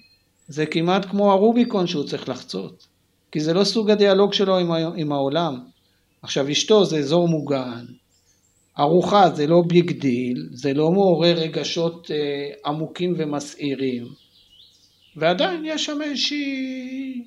זה 0.47 0.65
כמעט 0.65 1.05
כמו 1.05 1.31
הרוביקון 1.31 1.87
שהוא 1.87 2.03
צריך 2.03 2.29
לחצות, 2.29 2.87
כי 3.31 3.39
זה 3.39 3.53
לא 3.53 3.63
סוג 3.63 3.91
הדיאלוג 3.91 4.33
שלו 4.33 4.57
עם, 4.57 4.71
עם 4.71 5.11
העולם. 5.11 5.59
עכשיו 6.21 6.51
אשתו 6.51 6.85
זה 6.85 6.97
אזור 6.97 7.27
מוגן, 7.27 7.85
ארוחה 8.79 9.29
זה 9.35 9.47
לא 9.47 9.63
big 9.67 9.91
deal, 9.91 10.47
זה 10.51 10.73
לא 10.73 10.91
מעורר 10.91 11.33
רגשות 11.33 12.11
אה, 12.11 12.49
עמוקים 12.65 13.13
ומסעירים, 13.17 14.07
ועדיין 15.15 15.63
יש 15.65 15.85
שם 15.85 16.01
איזושהי 16.01 17.25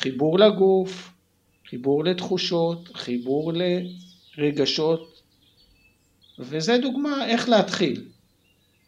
חיבור 0.00 0.38
לגוף, 0.38 1.12
חיבור 1.70 2.04
לתחושות, 2.04 2.88
חיבור 2.94 3.52
לרגשות, 4.38 5.20
וזה 6.38 6.78
דוגמה 6.78 7.26
איך 7.26 7.48
להתחיל. 7.48 8.04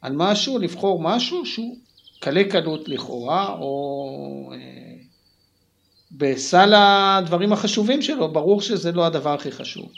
על 0.02 0.12
משהו, 0.16 0.58
לבחור 0.58 1.02
משהו 1.02 1.46
שהוא 1.46 1.76
קלי 2.20 2.48
קלות 2.48 2.88
לכאורה, 2.88 3.56
או 3.58 4.52
אה, 4.54 4.58
בסל 6.12 6.72
הדברים 6.76 7.52
החשובים 7.52 8.02
שלו, 8.02 8.32
ברור 8.32 8.60
שזה 8.60 8.92
לא 8.92 9.06
הדבר 9.06 9.34
הכי 9.34 9.52
חשוב. 9.52 9.92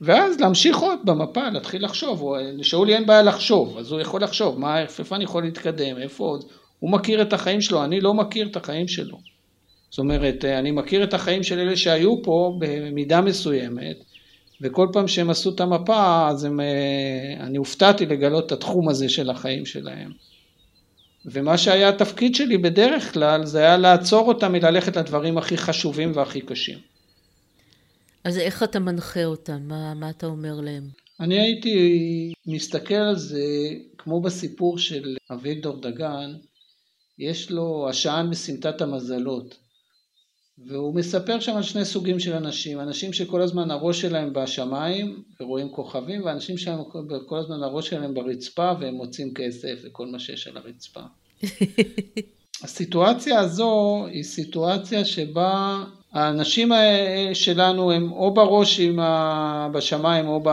ואז 0.00 0.40
להמשיך 0.40 0.78
עוד 0.78 0.98
במפה, 1.04 1.48
להתחיל 1.48 1.84
לחשוב, 1.84 2.34
לשאולי 2.58 2.94
אין 2.94 3.06
בעיה 3.06 3.22
לחשוב, 3.22 3.78
אז 3.78 3.92
הוא 3.92 4.00
יכול 4.00 4.22
לחשוב, 4.22 4.58
מה, 4.58 4.80
איפה 4.80 5.16
אני 5.16 5.24
יכול 5.24 5.42
להתקדם, 5.42 5.98
איפה 5.98 6.24
עוד, 6.24 6.44
הוא 6.78 6.90
מכיר 6.90 7.22
את 7.22 7.32
החיים 7.32 7.60
שלו, 7.60 7.84
אני 7.84 8.00
לא 8.00 8.14
מכיר 8.14 8.48
את 8.48 8.56
החיים 8.56 8.88
שלו. 8.88 9.18
זאת 9.90 9.98
אומרת, 9.98 10.44
אני 10.44 10.70
מכיר 10.70 11.04
את 11.04 11.14
החיים 11.14 11.42
של 11.42 11.58
אלה 11.58 11.76
שהיו 11.76 12.22
פה 12.22 12.58
במידה 12.58 13.20
מסוימת, 13.20 13.96
וכל 14.60 14.88
פעם 14.92 15.08
שהם 15.08 15.30
עשו 15.30 15.54
את 15.54 15.60
המפה, 15.60 16.28
אז 16.28 16.44
הם, 16.44 16.60
אה, 16.60 16.66
אני 17.40 17.58
הופתעתי 17.58 18.06
לגלות 18.06 18.46
את 18.46 18.52
התחום 18.52 18.88
הזה 18.88 19.08
של 19.08 19.30
החיים 19.30 19.66
שלהם. 19.66 20.10
ומה 21.26 21.58
שהיה 21.58 21.88
התפקיד 21.88 22.34
שלי 22.34 22.58
בדרך 22.58 23.12
כלל, 23.14 23.46
זה 23.46 23.58
היה 23.58 23.76
לעצור 23.76 24.28
אותם 24.28 24.52
מללכת 24.52 24.96
לדברים 24.96 25.38
הכי 25.38 25.56
חשובים 25.56 26.12
והכי 26.14 26.40
קשים. 26.40 26.78
אז 28.24 28.38
איך 28.38 28.62
אתה 28.62 28.78
מנחה 28.78 29.24
אותם? 29.24 29.58
מה, 29.68 29.94
מה 29.94 30.10
אתה 30.10 30.26
אומר 30.26 30.60
להם? 30.60 30.88
אני 31.20 31.40
הייתי 31.40 32.32
מסתכל 32.46 32.94
על 32.94 33.16
זה 33.16 33.44
כמו 33.98 34.20
בסיפור 34.20 34.78
של 34.78 35.16
אביגדור 35.30 35.80
דגן, 35.80 36.34
יש 37.18 37.50
לו 37.50 37.88
השען 37.88 38.30
בסמטת 38.30 38.80
המזלות. 38.80 39.58
והוא 40.66 40.94
מספר 40.94 41.40
שם 41.40 41.56
על 41.56 41.62
שני 41.62 41.84
סוגים 41.84 42.20
של 42.20 42.32
אנשים, 42.32 42.80
אנשים 42.80 43.12
שכל 43.12 43.42
הזמן 43.42 43.70
הראש 43.70 44.00
שלהם 44.00 44.32
בשמיים 44.32 45.22
ורואים 45.40 45.68
כוכבים, 45.68 46.24
ואנשים 46.24 46.58
שכל 46.58 47.38
הזמן 47.38 47.62
הראש 47.62 47.88
שלהם 47.88 48.14
ברצפה 48.14 48.72
והם 48.80 48.94
מוצאים 48.94 49.34
כסף 49.34 49.78
וכל 49.84 50.06
מה 50.06 50.18
שיש 50.18 50.48
על 50.48 50.56
הרצפה. 50.56 51.00
הסיטואציה 52.64 53.40
הזו 53.40 54.06
היא 54.10 54.22
סיטואציה 54.22 55.04
שבה 55.04 55.84
האנשים 56.12 56.72
שלנו 57.34 57.92
הם 57.92 58.12
או 58.12 58.34
בראש 58.34 58.80
עם 58.80 59.00
ה... 59.00 59.68
בשמיים 59.72 60.28
או 60.28 60.40
ב... 60.44 60.50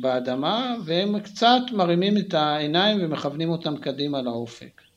באדמה, 0.00 0.76
והם 0.84 1.20
קצת 1.20 1.62
מרימים 1.72 2.18
את 2.18 2.34
העיניים 2.34 2.98
ומכוונים 3.00 3.50
אותם 3.50 3.76
קדימה 3.76 4.22
לאופק. 4.22 4.89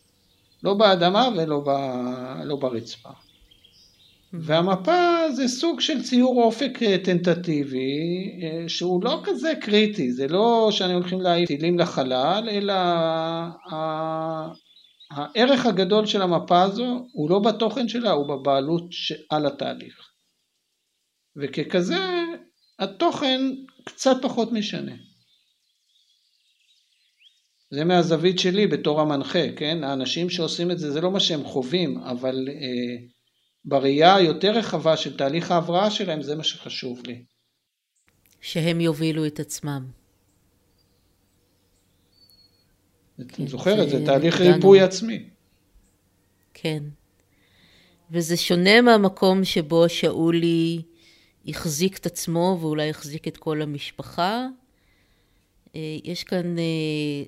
לא 0.63 0.73
באדמה 0.73 1.29
ולא 1.37 1.59
ב... 1.59 1.69
לא 2.43 2.55
ברצפה. 2.55 3.09
והמפה 4.33 5.31
זה 5.33 5.47
סוג 5.47 5.79
של 5.79 6.03
ציור 6.03 6.43
אופק 6.43 6.83
אה, 6.83 6.97
טנטטיבי 7.03 8.39
אה, 8.43 8.69
שהוא 8.69 9.03
לא 9.03 9.21
כזה 9.23 9.53
קריטי, 9.61 10.11
זה 10.11 10.27
לא 10.27 10.69
שאני 10.71 10.93
הולכים 10.93 11.21
להעיף 11.21 11.47
טילים 11.47 11.79
לחלל, 11.79 12.49
אלא 12.51 12.73
הערך 15.11 15.65
הגדול 15.65 16.05
של 16.05 16.21
המפה 16.21 16.61
הזו 16.61 17.07
הוא 17.13 17.29
לא 17.29 17.39
בתוכן 17.39 17.87
שלה, 17.87 18.11
הוא 18.11 18.27
בבעלות 18.27 18.83
על 19.29 19.45
התהליך. 19.45 20.09
וככזה 21.35 21.99
התוכן 22.79 23.41
קצת 23.85 24.15
פחות 24.21 24.51
משנה. 24.51 24.91
זה 27.73 27.83
מהזווית 27.83 28.39
שלי 28.39 28.67
בתור 28.67 29.01
המנחה, 29.01 29.51
כן? 29.55 29.83
האנשים 29.83 30.29
שעושים 30.29 30.71
את 30.71 30.79
זה, 30.79 30.91
זה 30.91 31.01
לא 31.01 31.11
מה 31.11 31.19
שהם 31.19 31.43
חווים, 31.43 31.97
אבל 31.97 32.47
אה, 32.49 33.05
בראייה 33.65 34.15
היותר 34.15 34.51
רחבה 34.51 34.97
של 34.97 35.17
תהליך 35.17 35.51
ההבראה 35.51 35.91
שלהם, 35.91 36.21
זה 36.21 36.35
מה 36.35 36.43
שחשוב 36.43 37.01
לי. 37.05 37.23
שהם 38.41 38.81
יובילו 38.81 39.25
את 39.25 39.39
עצמם. 39.39 39.85
את 43.21 43.31
כן, 43.31 43.47
זוכרת, 43.47 43.89
זה, 43.89 43.99
זה 43.99 44.05
תהליך 44.05 44.41
דנו. 44.41 44.55
ריפוי 44.55 44.81
עצמי. 44.81 45.29
כן. 46.53 46.83
וזה 48.11 48.37
שונה 48.37 48.81
מהמקום 48.81 49.43
שבו 49.43 49.89
שאולי 49.89 50.81
החזיק 51.47 51.97
את 51.97 52.05
עצמו 52.05 52.57
ואולי 52.61 52.89
החזיק 52.89 53.27
את 53.27 53.37
כל 53.37 53.61
המשפחה. 53.61 54.47
אה, 55.75 55.97
יש 56.03 56.23
כאן 56.23 56.57
אה, 56.59 57.23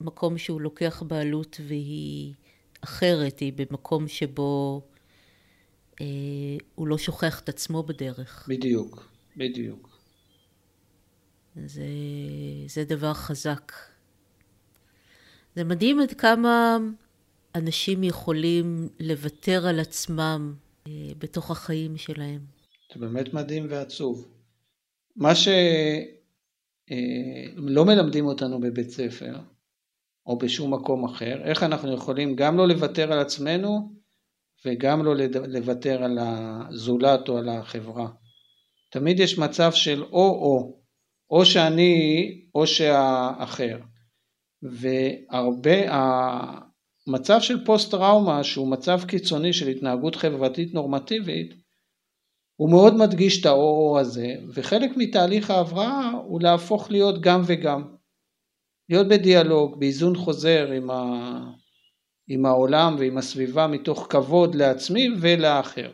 מקום 0.00 0.38
שהוא 0.38 0.60
לוקח 0.60 1.02
בעלות 1.02 1.60
והיא 1.66 2.34
אחרת, 2.80 3.38
היא 3.38 3.52
במקום 3.56 4.08
שבו 4.08 4.82
אה, 6.00 6.06
הוא 6.74 6.88
לא 6.88 6.98
שוכח 6.98 7.40
את 7.40 7.48
עצמו 7.48 7.82
בדרך. 7.82 8.46
בדיוק, 8.48 9.08
בדיוק. 9.36 9.98
זה, 11.66 11.86
זה 12.66 12.84
דבר 12.84 13.14
חזק. 13.14 13.72
זה 15.56 15.64
מדהים 15.64 16.00
עד 16.00 16.12
כמה 16.12 16.76
אנשים 17.54 18.04
יכולים 18.04 18.88
לוותר 19.00 19.66
על 19.66 19.80
עצמם 19.80 20.54
אה, 20.86 20.92
בתוך 21.18 21.50
החיים 21.50 21.96
שלהם. 21.96 22.40
זה 22.94 23.00
באמת 23.00 23.34
מדהים 23.34 23.66
ועצוב. 23.70 24.28
מה 25.16 25.34
שלא 25.34 25.52
אה, 26.90 27.84
מלמדים 27.86 28.26
אותנו 28.26 28.60
בבית 28.60 28.90
ספר, 28.90 29.38
או 30.30 30.38
בשום 30.38 30.74
מקום 30.74 31.04
אחר, 31.04 31.42
איך 31.44 31.62
אנחנו 31.62 31.94
יכולים 31.94 32.36
גם 32.36 32.58
לא 32.58 32.68
לוותר 32.68 33.12
על 33.12 33.18
עצמנו 33.18 33.92
וגם 34.66 35.04
לא 35.04 35.14
לוותר 35.48 36.02
על 36.02 36.18
הזולת 36.20 37.28
או 37.28 37.38
על 37.38 37.48
החברה. 37.48 38.08
תמיד 38.90 39.20
יש 39.20 39.38
מצב 39.38 39.72
של 39.72 40.02
או-או, 40.02 40.80
או 41.30 41.44
שאני 41.44 41.94
או 42.54 42.66
שהאחר. 42.66 43.78
והרבה, 44.62 45.78
המצב 47.06 47.40
של 47.40 47.64
פוסט 47.64 47.90
טראומה 47.90 48.44
שהוא 48.44 48.70
מצב 48.70 49.00
קיצוני 49.08 49.52
של 49.52 49.68
התנהגות 49.68 50.16
חברתית 50.16 50.74
נורמטיבית 50.74 51.54
הוא 52.56 52.70
מאוד 52.70 52.96
מדגיש 52.96 53.40
את 53.40 53.46
האו-או 53.46 53.98
הזה 53.98 54.34
וחלק 54.54 54.90
מתהליך 54.96 55.50
ההבראה 55.50 56.10
הוא 56.10 56.40
להפוך 56.42 56.90
להיות 56.90 57.20
גם 57.20 57.42
וגם. 57.46 57.99
להיות 58.90 59.08
בדיאלוג, 59.08 59.80
באיזון 59.80 60.16
חוזר 60.16 60.70
עם, 60.70 60.90
ה... 60.90 61.00
עם 62.28 62.46
העולם 62.46 62.96
ועם 62.98 63.18
הסביבה 63.18 63.66
מתוך 63.66 64.06
כבוד 64.10 64.54
לעצמי 64.54 65.08
ולאחר. 65.20 65.90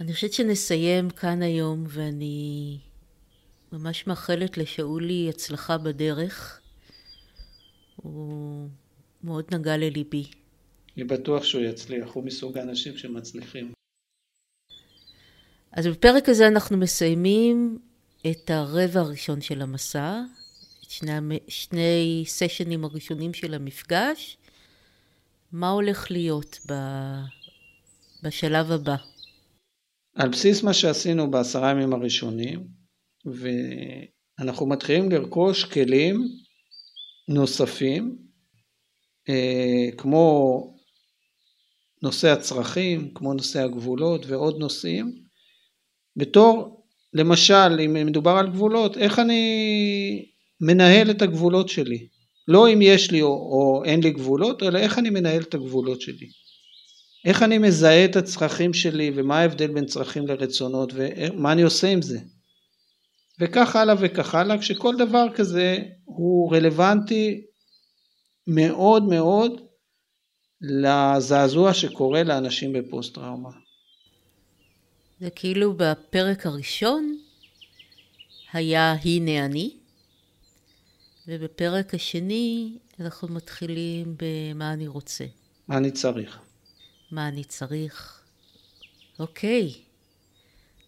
אני 0.00 0.12
חושבת 0.12 0.32
שנסיים 0.32 1.10
כאן 1.10 1.42
היום 1.42 1.84
ואני 1.88 2.78
ממש 3.72 4.06
מאחלת 4.06 4.58
לשאולי 4.58 5.28
הצלחה 5.28 5.78
בדרך. 5.78 6.60
הוא 7.96 8.68
מאוד 9.24 9.54
נגע 9.54 9.76
לליבי. 9.76 10.24
אני 10.96 11.04
בטוח 11.04 11.44
שהוא 11.44 11.62
יצליח, 11.62 12.12
הוא 12.12 12.24
מסוג 12.24 12.58
האנשים 12.58 12.96
שמצליחים. 12.96 13.72
אז 15.72 15.86
בפרק 15.86 16.28
הזה 16.28 16.48
אנחנו 16.48 16.76
מסיימים 16.76 17.78
את 18.30 18.50
הרבע 18.50 19.00
הראשון 19.00 19.40
של 19.40 19.62
המסע, 19.62 20.22
שני, 20.98 21.38
שני 21.48 22.24
סשנים 22.26 22.84
הראשונים 22.84 23.34
של 23.34 23.54
המפגש. 23.54 24.36
מה 25.52 25.70
הולך 25.70 26.10
להיות 26.10 26.58
ב, 26.70 26.74
בשלב 28.22 28.72
הבא? 28.72 28.96
על 30.14 30.28
בסיס 30.28 30.62
מה 30.62 30.74
שעשינו 30.74 31.30
בעשרה 31.30 31.70
ימים 31.70 31.92
הראשונים, 31.92 32.66
ואנחנו 33.24 34.66
מתחילים 34.66 35.10
לרכוש 35.10 35.64
כלים 35.64 36.28
נוספים, 37.28 38.18
אה, 39.28 39.96
כמו 39.96 40.60
נושא 42.02 42.28
הצרכים, 42.28 43.14
כמו 43.14 43.34
נושא 43.34 43.62
הגבולות 43.62 44.26
ועוד 44.26 44.58
נושאים, 44.58 45.14
בתור, 46.16 46.84
למשל, 47.12 47.80
אם 47.84 48.06
מדובר 48.06 48.30
על 48.30 48.50
גבולות, 48.50 48.98
איך 48.98 49.18
אני 49.18 50.33
מנהל 50.60 51.10
את 51.10 51.22
הגבולות 51.22 51.68
שלי. 51.68 52.06
לא 52.48 52.68
אם 52.68 52.82
יש 52.82 53.10
לי 53.10 53.22
או, 53.22 53.28
או 53.28 53.82
אין 53.84 54.02
לי 54.02 54.10
גבולות, 54.10 54.62
אלא 54.62 54.78
איך 54.78 54.98
אני 54.98 55.10
מנהל 55.10 55.42
את 55.42 55.54
הגבולות 55.54 56.00
שלי. 56.00 56.26
איך 57.24 57.42
אני 57.42 57.58
מזהה 57.58 58.04
את 58.04 58.16
הצרכים 58.16 58.74
שלי 58.74 59.10
ומה 59.14 59.38
ההבדל 59.38 59.72
בין 59.72 59.86
צרכים 59.86 60.26
לרצונות 60.26 60.92
ומה 60.94 61.52
אני 61.52 61.62
עושה 61.62 61.88
עם 61.88 62.02
זה. 62.02 62.18
וכך 63.40 63.76
הלאה 63.76 63.94
וכך 64.00 64.34
הלאה, 64.34 64.58
כשכל 64.58 64.94
דבר 64.98 65.26
כזה 65.34 65.78
הוא 66.04 66.56
רלוונטי 66.56 67.40
מאוד 68.46 69.04
מאוד 69.04 69.60
לזעזוע 70.60 71.74
שקורה 71.74 72.22
לאנשים 72.22 72.72
בפוסט 72.72 73.14
טראומה. 73.14 73.50
זה 75.20 75.30
כאילו 75.30 75.74
בפרק 75.76 76.46
הראשון 76.46 77.18
היה 78.52 78.92
הנה 79.04 79.44
אני, 79.44 79.76
ובפרק 81.28 81.94
השני 81.94 82.78
אנחנו 83.00 83.28
מתחילים 83.28 84.16
במה 84.18 84.72
אני 84.72 84.86
רוצה. 84.86 85.24
מה 85.68 85.76
אני 85.76 85.90
צריך. 85.90 86.38
מה 87.10 87.28
אני 87.28 87.44
צריך. 87.44 88.20
אוקיי, 89.18 89.72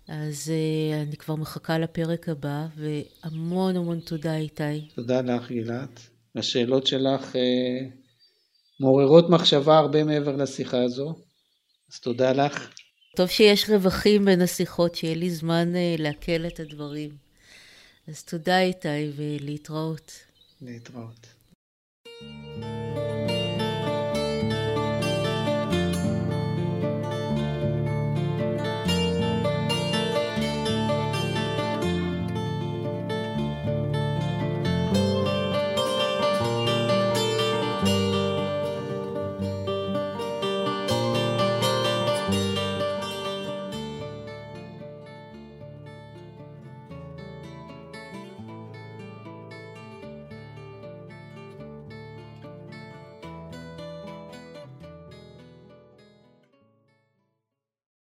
אז 0.09 0.53
uh, 0.53 1.07
אני 1.07 1.17
כבר 1.17 1.35
מחכה 1.35 1.79
לפרק 1.79 2.29
הבא, 2.29 2.67
והמון 2.77 3.77
המון 3.77 4.01
תודה 4.01 4.37
איתי. 4.37 4.89
תודה 4.95 5.21
לך 5.21 5.49
גילת. 5.49 6.01
השאלות 6.37 6.87
שלך 6.87 7.33
uh, 7.33 7.37
מעוררות 8.81 9.31
מחשבה 9.31 9.79
הרבה 9.79 10.05
מעבר 10.05 10.37
לשיחה 10.37 10.83
הזו, 10.83 11.15
אז 11.93 12.01
תודה 12.01 12.33
לך. 12.33 12.71
טוב 13.17 13.29
שיש 13.29 13.71
רווחים 13.71 14.25
בין 14.25 14.43
השיחות, 14.43 14.95
שיהיה 14.95 15.15
לי 15.15 15.31
זמן 15.31 15.73
uh, 15.73 16.03
לעכל 16.03 16.47
את 16.47 16.61
הדברים. 16.61 17.11
אז 18.09 18.25
תודה 18.25 18.61
איתי 18.61 19.11
ולהתראות. 19.17 20.26
להתראות. 20.61 21.36